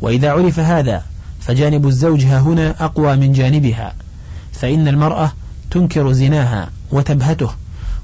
وإذا 0.00 0.30
عرف 0.32 0.58
هذا 0.58 1.02
فجانب 1.40 1.86
الزوج 1.86 2.24
هنا 2.24 2.84
أقوى 2.84 3.16
من 3.16 3.32
جانبها 3.32 3.94
فإن 4.52 4.88
المرأة 4.88 5.32
تنكر 5.70 6.12
زناها 6.12 6.70
وتبهته 6.90 7.50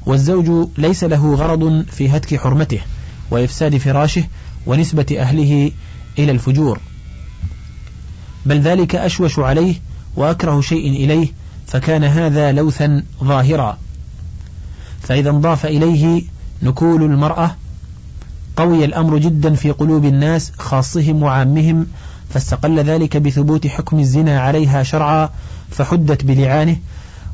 والزوج 0.07 0.69
ليس 0.79 1.05
له 1.05 1.35
غرض 1.35 1.85
في 1.91 2.09
هتك 2.11 2.41
حرمته 2.41 2.81
وإفساد 3.31 3.77
فراشه 3.77 4.25
ونسبة 4.67 5.07
أهله 5.19 5.73
إلى 6.19 6.33
الفجور. 6.33 6.81
بل 8.47 8.61
ذلك 8.61 8.95
أشوش 8.95 9.39
عليه 9.39 9.75
وأكره 10.17 10.61
شيء 10.61 10.91
إليه 10.91 11.29
فكان 11.69 12.05
هذا 12.05 12.53
لوثا 12.53 13.03
ظاهرا. 13.25 13.79
فإذا 15.03 15.31
انضاف 15.31 15.67
إليه 15.67 16.23
نكول 16.63 17.03
المرأة 17.03 17.57
قوي 18.57 18.85
الأمر 18.85 19.19
جدا 19.19 19.55
في 19.55 19.71
قلوب 19.71 20.05
الناس 20.05 20.53
خاصهم 20.59 21.23
وعامهم 21.23 21.87
فاستقل 22.31 22.81
ذلك 22.81 23.17
بثبوت 23.17 23.67
حكم 23.67 23.99
الزنا 23.99 24.41
عليها 24.41 24.83
شرعا 24.83 25.31
فحدت 25.71 26.25
بلعانه. 26.25 26.77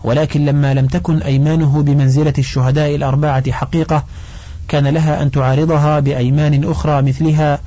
ولكن 0.05 0.45
لما 0.45 0.75
لم 0.75 0.87
تكن 0.87 1.19
أيمانه 1.19 1.83
بمنزلة 1.83 2.33
الشهداء 2.39 2.95
الأربعة 2.95 3.53
حقيقة 3.53 4.05
كان 4.69 4.87
لها 4.87 5.23
أن 5.23 5.31
تعارضها 5.31 6.01
بأيمان 6.01 6.65
أخرى 6.65 7.03
مثلها 7.03 7.61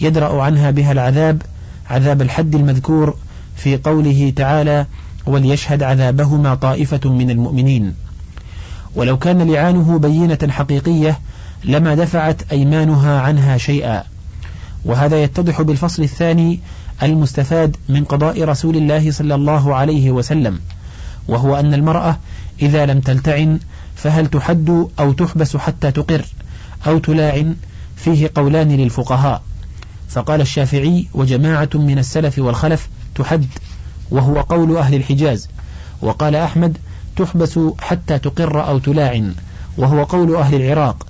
يدرأ 0.00 0.42
عنها 0.42 0.70
بها 0.70 0.92
العذاب 0.92 1.42
عذاب 1.90 2.22
الحد 2.22 2.54
المذكور 2.54 3.16
في 3.56 3.76
قوله 3.76 4.32
تعالى 4.36 4.86
وليشهد 5.28 5.82
عذابهما 5.82 6.54
طائفة 6.54 7.10
من 7.10 7.30
المؤمنين. 7.30 7.94
ولو 8.94 9.18
كان 9.18 9.50
لعانه 9.50 9.98
بينة 9.98 10.38
حقيقية 10.48 11.18
لما 11.64 11.94
دفعت 11.94 12.52
أيمانها 12.52 13.20
عنها 13.20 13.58
شيئا. 13.58 14.02
وهذا 14.84 15.22
يتضح 15.22 15.62
بالفصل 15.62 16.02
الثاني 16.02 16.60
المستفاد 17.02 17.76
من 17.88 18.04
قضاء 18.04 18.44
رسول 18.44 18.76
الله 18.76 19.10
صلى 19.10 19.34
الله 19.34 19.74
عليه 19.74 20.10
وسلم. 20.10 20.60
وهو 21.28 21.56
أن 21.56 21.74
المرأة 21.74 22.18
إذا 22.62 22.86
لم 22.86 23.00
تلتعن 23.00 23.58
فهل 23.96 24.26
تحد 24.26 24.86
أو 24.98 25.12
تحبس 25.12 25.56
حتى 25.56 25.90
تقر 25.90 26.24
أو 26.86 26.98
تلاعن؟ 26.98 27.56
فيه 27.96 28.30
قولان 28.34 28.68
للفقهاء. 28.68 29.42
فقال 30.08 30.40
الشافعي 30.40 31.06
وجماعة 31.14 31.70
من 31.74 31.98
السلف 31.98 32.38
والخلف 32.38 32.88
تحد. 33.14 33.46
وهو 34.10 34.40
قول 34.40 34.76
أهل 34.76 34.94
الحجاز. 34.94 35.48
وقال 36.02 36.34
أحمد 36.36 36.78
تحبس 37.16 37.58
حتى 37.80 38.18
تقر 38.18 38.68
أو 38.68 38.78
تلاعن. 38.78 39.34
وهو 39.78 40.02
قول 40.02 40.36
أهل 40.36 40.54
العراق. 40.54 41.06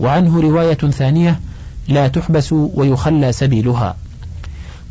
وعنه 0.00 0.40
رواية 0.40 0.74
ثانية 0.74 1.40
لا 1.88 2.08
تحبس 2.08 2.52
ويخلى 2.52 3.32
سبيلها. 3.32 3.96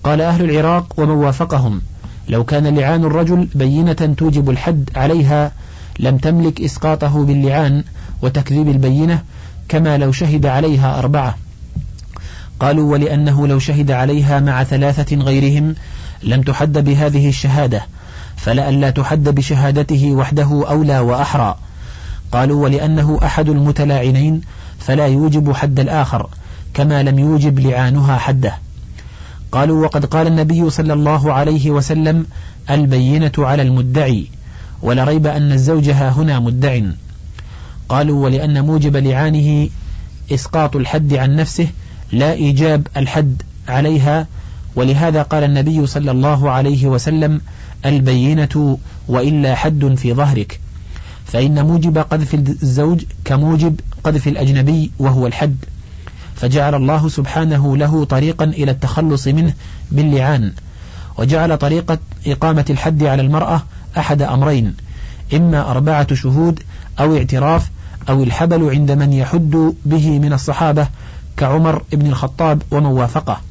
قال 0.03 0.21
أهل 0.21 0.49
العراق 0.49 0.93
ومن 0.97 1.09
وافقهم 1.09 1.81
لو 2.29 2.43
كان 2.43 2.77
لعان 2.77 3.03
الرجل 3.03 3.47
بينة 3.55 4.13
توجب 4.17 4.49
الحد 4.49 4.89
عليها 4.95 5.51
لم 5.99 6.17
تملك 6.17 6.61
إسقاطه 6.61 7.25
باللعان 7.25 7.83
وتكذيب 8.21 8.69
البينة 8.69 9.23
كما 9.69 9.97
لو 9.97 10.11
شهد 10.11 10.45
عليها 10.45 10.99
أربعة. 10.99 11.37
قالوا 12.59 12.91
ولأنه 12.91 13.47
لو 13.47 13.59
شهد 13.59 13.91
عليها 13.91 14.39
مع 14.39 14.63
ثلاثة 14.63 15.15
غيرهم 15.15 15.75
لم 16.23 16.41
تحد 16.41 16.77
بهذه 16.77 17.29
الشهادة 17.29 17.85
فلئلا 18.37 18.89
تحد 18.89 19.23
بشهادته 19.23 20.11
وحده 20.11 20.65
أولى 20.69 20.99
وأحرى. 20.99 21.55
قالوا 22.31 22.63
ولأنه 22.63 23.19
أحد 23.23 23.49
المتلاعنين 23.49 24.41
فلا 24.79 25.07
يوجب 25.07 25.53
حد 25.53 25.79
الآخر 25.79 26.29
كما 26.73 27.03
لم 27.03 27.19
يوجب 27.19 27.59
لعانها 27.59 28.17
حده. 28.17 28.57
قالوا 29.51 29.83
وقد 29.85 30.05
قال 30.05 30.27
النبي 30.27 30.69
صلى 30.69 30.93
الله 30.93 31.33
عليه 31.33 31.71
وسلم 31.71 32.25
البينة 32.69 33.31
على 33.37 33.61
المدعي 33.61 34.27
ولا 34.81 35.03
ريب 35.03 35.27
أن 35.27 35.51
الزوج 35.51 35.89
ها 35.89 36.09
هنا 36.09 36.39
مدع 36.39 36.79
قالوا 37.89 38.23
ولأن 38.23 38.65
موجب 38.65 38.97
لعانه 38.97 39.69
إسقاط 40.31 40.75
الحد 40.75 41.13
عن 41.13 41.35
نفسه 41.35 41.67
لا 42.11 42.33
إيجاب 42.33 42.87
الحد 42.97 43.41
عليها 43.67 44.27
ولهذا 44.75 45.21
قال 45.21 45.43
النبي 45.43 45.87
صلى 45.87 46.11
الله 46.11 46.51
عليه 46.51 46.87
وسلم 46.87 47.41
البينة 47.85 48.77
وإلا 49.07 49.55
حد 49.55 49.93
في 49.97 50.13
ظهرك. 50.13 50.59
فإن 51.25 51.65
موجب 51.65 51.97
قذف 51.97 52.33
الزوج 52.33 53.03
كموجب 53.25 53.79
قذف 54.03 54.27
الأجنبي 54.27 54.91
وهو 54.99 55.27
الحد. 55.27 55.55
فجعل 56.35 56.75
الله 56.75 57.09
سبحانه 57.09 57.77
له 57.77 58.05
طريقا 58.05 58.45
إلى 58.45 58.71
التخلص 58.71 59.27
منه 59.27 59.53
باللعان. 59.91 60.53
وجعل 61.17 61.57
طريقة 61.57 61.97
إقامة 62.27 62.65
الحد 62.69 63.03
على 63.03 63.21
المرأة 63.21 63.63
أحد 63.97 64.21
أمرين 64.21 64.73
إما 65.33 65.71
أربعة 65.71 66.15
شهود 66.15 66.59
أو 66.99 67.17
اعتراف 67.17 67.69
أو 68.09 68.23
الحبل 68.23 68.69
عند 68.69 68.91
من 68.91 69.13
يحد 69.13 69.73
به 69.85 70.19
من 70.19 70.33
الصحابة 70.33 70.87
كعمر 71.37 71.83
بن 71.91 72.07
الخطاب 72.07 72.61
ومن 72.71 72.85
وافقه 72.85 73.41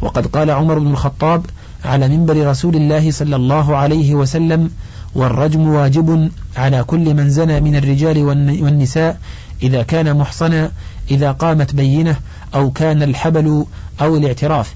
وقد 0.00 0.26
قال 0.26 0.50
عمر 0.50 0.78
بن 0.78 0.86
الخطاب 0.90 1.46
على 1.84 2.08
منبر 2.08 2.50
رسول 2.50 2.76
الله 2.76 3.10
صلى 3.10 3.36
الله 3.36 3.76
عليه 3.76 4.14
وسلم 4.14 4.70
والرجم 5.14 5.68
واجب 5.68 6.30
على 6.56 6.84
كل 6.84 7.14
من 7.14 7.30
زنى 7.30 7.60
من 7.60 7.76
الرجال 7.76 8.24
والنساء 8.62 9.18
إذا 9.62 9.82
كان 9.82 10.16
محصنا 10.16 10.70
إذا 11.10 11.32
قامت 11.32 11.74
بينة 11.74 12.16
أو 12.54 12.70
كان 12.70 13.02
الحبل 13.02 13.64
أو 14.00 14.16
الاعتراف. 14.16 14.74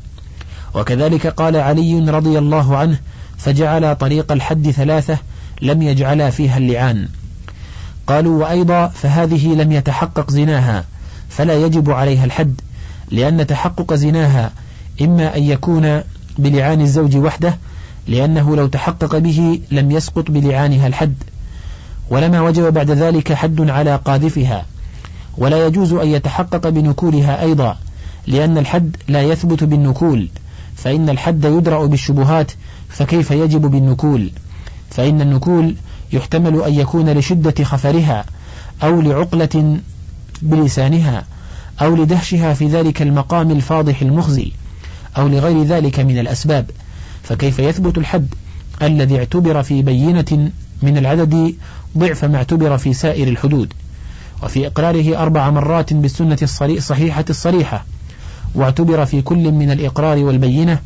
وكذلك 0.74 1.26
قال 1.26 1.56
علي 1.56 2.10
رضي 2.10 2.38
الله 2.38 2.76
عنه 2.76 2.98
فجعل 3.38 3.96
طريق 3.96 4.32
الحد 4.32 4.70
ثلاثة 4.70 5.18
لم 5.62 5.82
يجعلا 5.82 6.30
فيها 6.30 6.58
اللعان. 6.58 7.08
قالوا 8.06 8.42
وأيضا 8.42 8.86
فهذه 8.86 9.54
لم 9.54 9.72
يتحقق 9.72 10.30
زناها 10.30 10.84
فلا 11.28 11.54
يجب 11.54 11.90
عليها 11.90 12.24
الحد 12.24 12.60
لأن 13.10 13.46
تحقق 13.46 13.94
زناها 13.94 14.52
إما 15.02 15.36
أن 15.36 15.42
يكون 15.42 16.00
بلعان 16.38 16.80
الزوج 16.80 17.16
وحده 17.16 17.58
لأنه 18.08 18.56
لو 18.56 18.66
تحقق 18.66 19.18
به 19.18 19.60
لم 19.70 19.90
يسقط 19.90 20.30
بلعانها 20.30 20.86
الحد 20.86 21.14
ولما 22.10 22.40
وجب 22.40 22.72
بعد 22.72 22.90
ذلك 22.90 23.32
حد 23.32 23.70
على 23.70 23.96
قاذفها. 23.96 24.66
ولا 25.38 25.66
يجوز 25.66 25.92
أن 25.92 26.08
يتحقق 26.08 26.68
بنكولها 26.68 27.42
أيضا 27.42 27.76
لأن 28.26 28.58
الحد 28.58 28.96
لا 29.08 29.22
يثبت 29.22 29.64
بالنكول 29.64 30.28
فإن 30.76 31.08
الحد 31.08 31.44
يدرأ 31.44 31.86
بالشبهات 31.86 32.52
فكيف 32.88 33.30
يجب 33.30 33.60
بالنكول؟ 33.60 34.30
فإن 34.90 35.20
النكول 35.20 35.74
يحتمل 36.12 36.62
أن 36.62 36.74
يكون 36.74 37.10
لشدة 37.10 37.64
خفرها 37.64 38.24
أو 38.82 39.00
لعقلة 39.00 39.78
بلسانها 40.42 41.24
أو 41.82 41.96
لدهشها 41.96 42.54
في 42.54 42.66
ذلك 42.68 43.02
المقام 43.02 43.50
الفاضح 43.50 44.02
المخزي. 44.02 44.52
أو 45.16 45.28
لغير 45.28 45.62
ذلك 45.62 46.00
من 46.00 46.18
الأسباب 46.18 46.70
فكيف 47.22 47.58
يثبت 47.58 47.98
الحد 47.98 48.26
الذي 48.82 49.18
اعتبر 49.18 49.62
في 49.62 49.82
بينة 49.82 50.50
من 50.82 50.98
العدد 50.98 51.54
ضعف 51.98 52.24
ما 52.24 52.36
اعتبر 52.36 52.78
في 52.78 52.94
سائر 52.94 53.28
الحدود؟ 53.28 53.72
وفي 54.42 54.66
إقراره 54.66 55.22
أربع 55.22 55.50
مرات 55.50 55.92
بالسنة 55.92 56.38
الصحيحة 56.42 57.24
الصريحة 57.30 57.84
واعتبر 58.54 59.04
في 59.04 59.22
كل 59.22 59.52
من 59.52 59.70
الإقرار 59.70 60.18
والبينة 60.18 60.78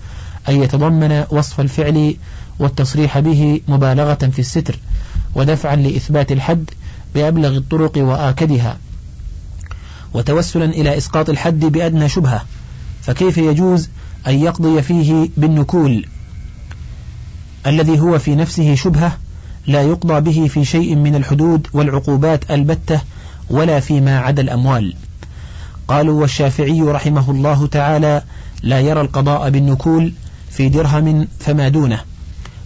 أن 0.49 0.63
يتضمن 0.63 1.25
وصف 1.31 1.61
الفعل 1.61 2.17
والتصريح 2.59 3.19
به 3.19 3.61
مبالغة 3.69 4.15
في 4.15 4.39
الستر 4.39 4.79
ودفعا 5.35 5.77
لإثبات 5.77 6.33
الحد 6.33 6.71
بأبلغ 7.15 7.57
الطرق 7.57 7.93
وآكدها. 7.97 8.79
وتوسلا 10.15 10.65
إلى 10.65 10.97
إسقاط 10.97 11.29
الحد 11.31 11.65
بأدنى 11.65 12.09
شبهة 12.09 12.45
فكيف 13.03 13.39
يجوز 13.39 13.89
أن 14.27 14.35
يقضي 14.35 14.83
فيه 14.83 15.29
بالنكول. 15.37 16.07
الذي 17.67 18.01
هو 18.01 18.19
في 18.19 18.35
نفسه 18.35 18.75
شبهة 18.75 19.19
لا 19.67 19.83
يقضى 19.83 20.21
به 20.21 20.49
في 20.49 20.65
شيء 20.65 20.95
من 20.97 21.15
الحدود 21.15 21.67
والعقوبات 21.73 22.51
البتة 22.51 23.01
ولا 23.51 23.81
فيما 23.81 24.19
عدا 24.19 24.43
الأموال. 24.43 24.95
قالوا 25.89 26.21
والشافعي 26.21 26.81
رحمه 26.83 27.31
الله 27.31 27.67
تعالى 27.67 28.23
لا 28.63 28.81
يرى 28.81 29.01
القضاء 29.01 29.51
بالنكول 29.51 30.13
في 30.51 30.69
درهم 30.69 31.29
فما 31.41 31.69
دونه 31.69 32.01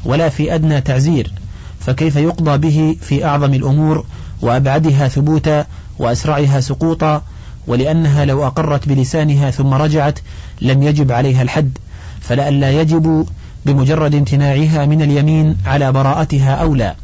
ولا 0.04 0.28
في 0.28 0.54
أدنى 0.54 0.80
تعزير 0.80 1.32
فكيف 1.80 2.16
يقضى 2.16 2.59
به 2.59 2.96
في 3.00 3.24
أعظم 3.24 3.54
الأمور 3.54 4.04
وأبعدها 4.42 5.09
ثبوتا 5.09 5.66
وأسرعها 5.98 6.61
سقوطا 6.61 7.22
ولأنها 7.68 8.24
لو 8.24 8.46
أقرت 8.46 8.88
بلسانها 8.88 9.50
ثم 9.50 9.74
رجعت 9.74 10.18
لم 10.60 10.82
يجب 10.82 11.12
عليها 11.12 11.42
الحد 11.42 11.78
فلئلا 12.20 12.80
يجب 12.80 13.26
بمجرد 13.66 14.14
امتناعها 14.14 14.86
من 14.86 15.02
اليمين 15.02 15.56
على 15.66 15.92
براءتها 15.92 16.54
أولى. 16.54 16.94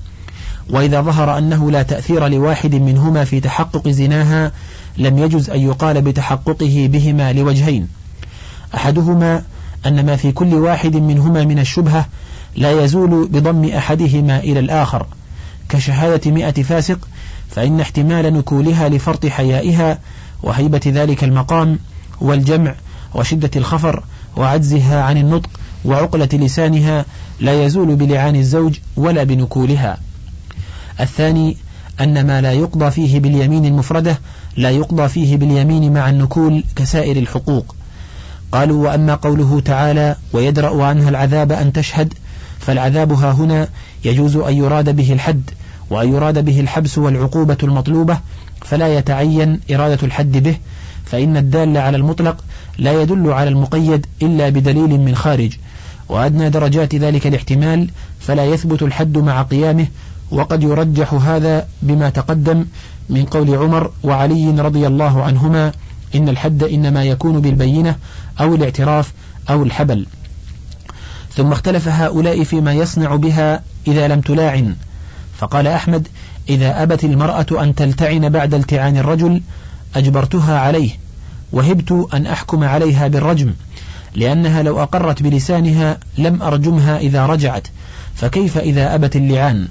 وإذا 0.71 1.01
ظهر 1.01 1.39
أنه 1.39 1.71
لا 1.71 1.83
تأثير 1.83 2.29
لواحد 2.29 2.75
منهما 2.75 3.25
في 3.25 3.41
تحقق 3.41 3.89
زناها 3.89 4.53
لم 4.99 5.19
يجز 5.19 5.51
أن 5.51 5.61
يقال 5.61 6.03
بتحققه 6.03 6.89
بهما 6.93 7.33
لوجهين. 7.33 7.89
أحدهما 8.75 9.43
أن 9.87 10.07
ما 10.07 10.17
في 10.17 10.33
كل 10.33 10.55
واحد 10.55 10.97
منهما 10.97 11.45
من 11.45 11.59
الشبهة 11.59 12.07
لا 12.57 12.85
يزول 12.85 13.29
بضم 13.29 13.65
أحدهما 13.65 14.39
إلى 14.39 14.61
الآخر. 14.61 15.07
كشهادة 15.69 16.31
مئة 16.31 16.63
فاسق 16.63 16.99
فإن 17.51 17.81
احتمال 17.81 18.35
نكولها 18.35 18.89
لفرط 18.89 19.27
حيائها 19.27 19.99
وهيبة 20.45 20.81
ذلك 20.87 21.25
المقام 21.25 21.79
والجمع 22.21 22.75
وشدة 23.15 23.51
الخفر 23.57 24.03
وعجزها 24.37 25.03
عن 25.03 25.17
النطق 25.17 25.51
وعقلة 25.85 26.29
لسانها 26.33 27.05
لا 27.41 27.65
يزول 27.65 27.97
بلعان 27.97 28.37
الزوج 28.37 28.79
ولا 28.97 29.25
بنكولها. 29.25 29.99
الثاني 31.01 31.57
أن 32.01 32.27
ما 32.27 32.41
لا 32.41 32.53
يقضى 32.53 32.91
فيه 32.91 33.21
باليمين 33.21 33.65
المفردة 33.65 34.19
لا 34.57 34.71
يقضى 34.71 35.09
فيه 35.09 35.37
باليمين 35.37 35.93
مع 35.93 36.11
النكول 36.11 36.65
كسائر 36.77 37.17
الحقوق. 37.17 37.75
قالوا 38.53 38.89
وأما 38.89 39.15
قوله 39.15 39.61
تعالى 39.61 40.17
ويدرأ 40.33 40.85
عنها 40.85 41.09
العذاب 41.09 41.53
أن 41.53 41.73
تشهد 41.73 42.15
فالعذاب 42.59 43.13
ها 43.13 43.33
هنا 43.33 43.69
يجوز 44.05 44.37
أن 44.37 44.55
يراد 44.55 44.97
به 44.97 45.13
الحد 45.13 45.51
وأن 45.91 46.13
يراد 46.15 46.45
به 46.45 46.61
الحبس 46.61 46.99
والعقوبة 46.99 47.57
المطلوبة 47.63 48.19
فلا 48.65 48.99
يتعين 48.99 49.61
إرادة 49.71 49.99
الحد 50.07 50.37
به 50.37 50.57
فإن 51.05 51.37
الدال 51.37 51.77
على 51.77 51.97
المطلق 51.97 52.45
لا 52.79 53.03
يدل 53.03 53.33
على 53.33 53.51
المقيد 53.51 54.07
إلا 54.23 54.49
بدليل 54.49 55.01
من 55.01 55.15
خارج 55.15 55.57
وأدنى 56.09 56.51
درجات 56.51 56.95
ذلك 56.95 57.27
الاحتمال 57.27 57.91
فلا 58.21 58.45
يثبت 58.45 58.83
الحد 58.83 59.19
مع 59.19 59.43
قيامه 59.43 59.87
وقد 60.31 60.63
يرجح 60.63 61.15
هذا 61.15 61.69
بما 61.83 62.11
تقدم 62.11 62.65
من 63.11 63.25
قول 63.25 63.55
عمر 63.55 63.91
وعلي 64.03 64.51
رضي 64.51 64.87
الله 64.87 65.23
عنهما 65.23 65.73
إن 66.15 66.29
الحد 66.29 66.63
إنما 66.63 67.05
يكون 67.05 67.41
بالبينة 67.41 67.97
أو 68.41 68.55
الاعتراف 68.55 69.13
أو 69.51 69.63
الحبل. 69.63 70.07
ثم 71.35 71.53
اختلف 71.53 71.89
هؤلاء 71.89 72.45
فيما 72.45 72.73
يصنع 72.73 73.17
بها 73.17 73.63
إذا 73.87 74.09
لم 74.09 74.21
تلاعن. 74.21 74.77
فقال 75.39 75.67
أحمد 75.67 76.09
إذا 76.49 76.83
أبت 76.83 77.05
المرأة 77.05 77.47
أن 77.53 77.75
تلتعن 77.75 78.29
بعد 78.29 78.55
التعان 78.55 78.97
الرجل 78.97 79.43
أجبرتها 79.97 80.59
عليه 80.59 80.91
وهبت 81.53 82.09
أن 82.15 82.27
أحكم 82.27 82.65
عليها 82.65 83.09
بالرجم 83.09 83.53
لأنها 84.15 84.63
لو 84.63 84.83
أقرت 84.83 85.23
بلسانها 85.23 85.99
لم 86.19 86.43
أرجمها 86.43 86.99
إذا 86.99 87.27
رجعت 87.27 87.69
فكيف 88.15 88.59
إذا 88.59 88.95
أبت 88.95 89.17
اللعان؟ 89.17 89.69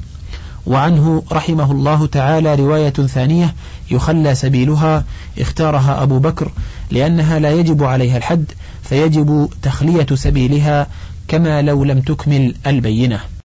وعنه 0.66 1.24
رحمه 1.32 1.72
الله 1.72 2.08
تعالى 2.08 2.56
رواية 2.56 2.90
ثانية 2.90 3.54
يخلى 3.92 4.36
سبيلها 4.36 5.04
اختارها 5.40 6.04
أبو 6.04 6.20
بكر 6.20 6.52
لأنها 6.92 7.40
لا 7.40 7.52
يجب 7.52 7.84
عليها 7.84 8.18
الحد 8.18 8.46
فيجب 8.84 9.50
تخلية 9.62 10.06
سبيلها 10.14 10.88
كما 11.28 11.62
لو 11.62 11.84
لم 11.84 12.02
تكمل 12.02 12.56
البينة. 12.68 13.20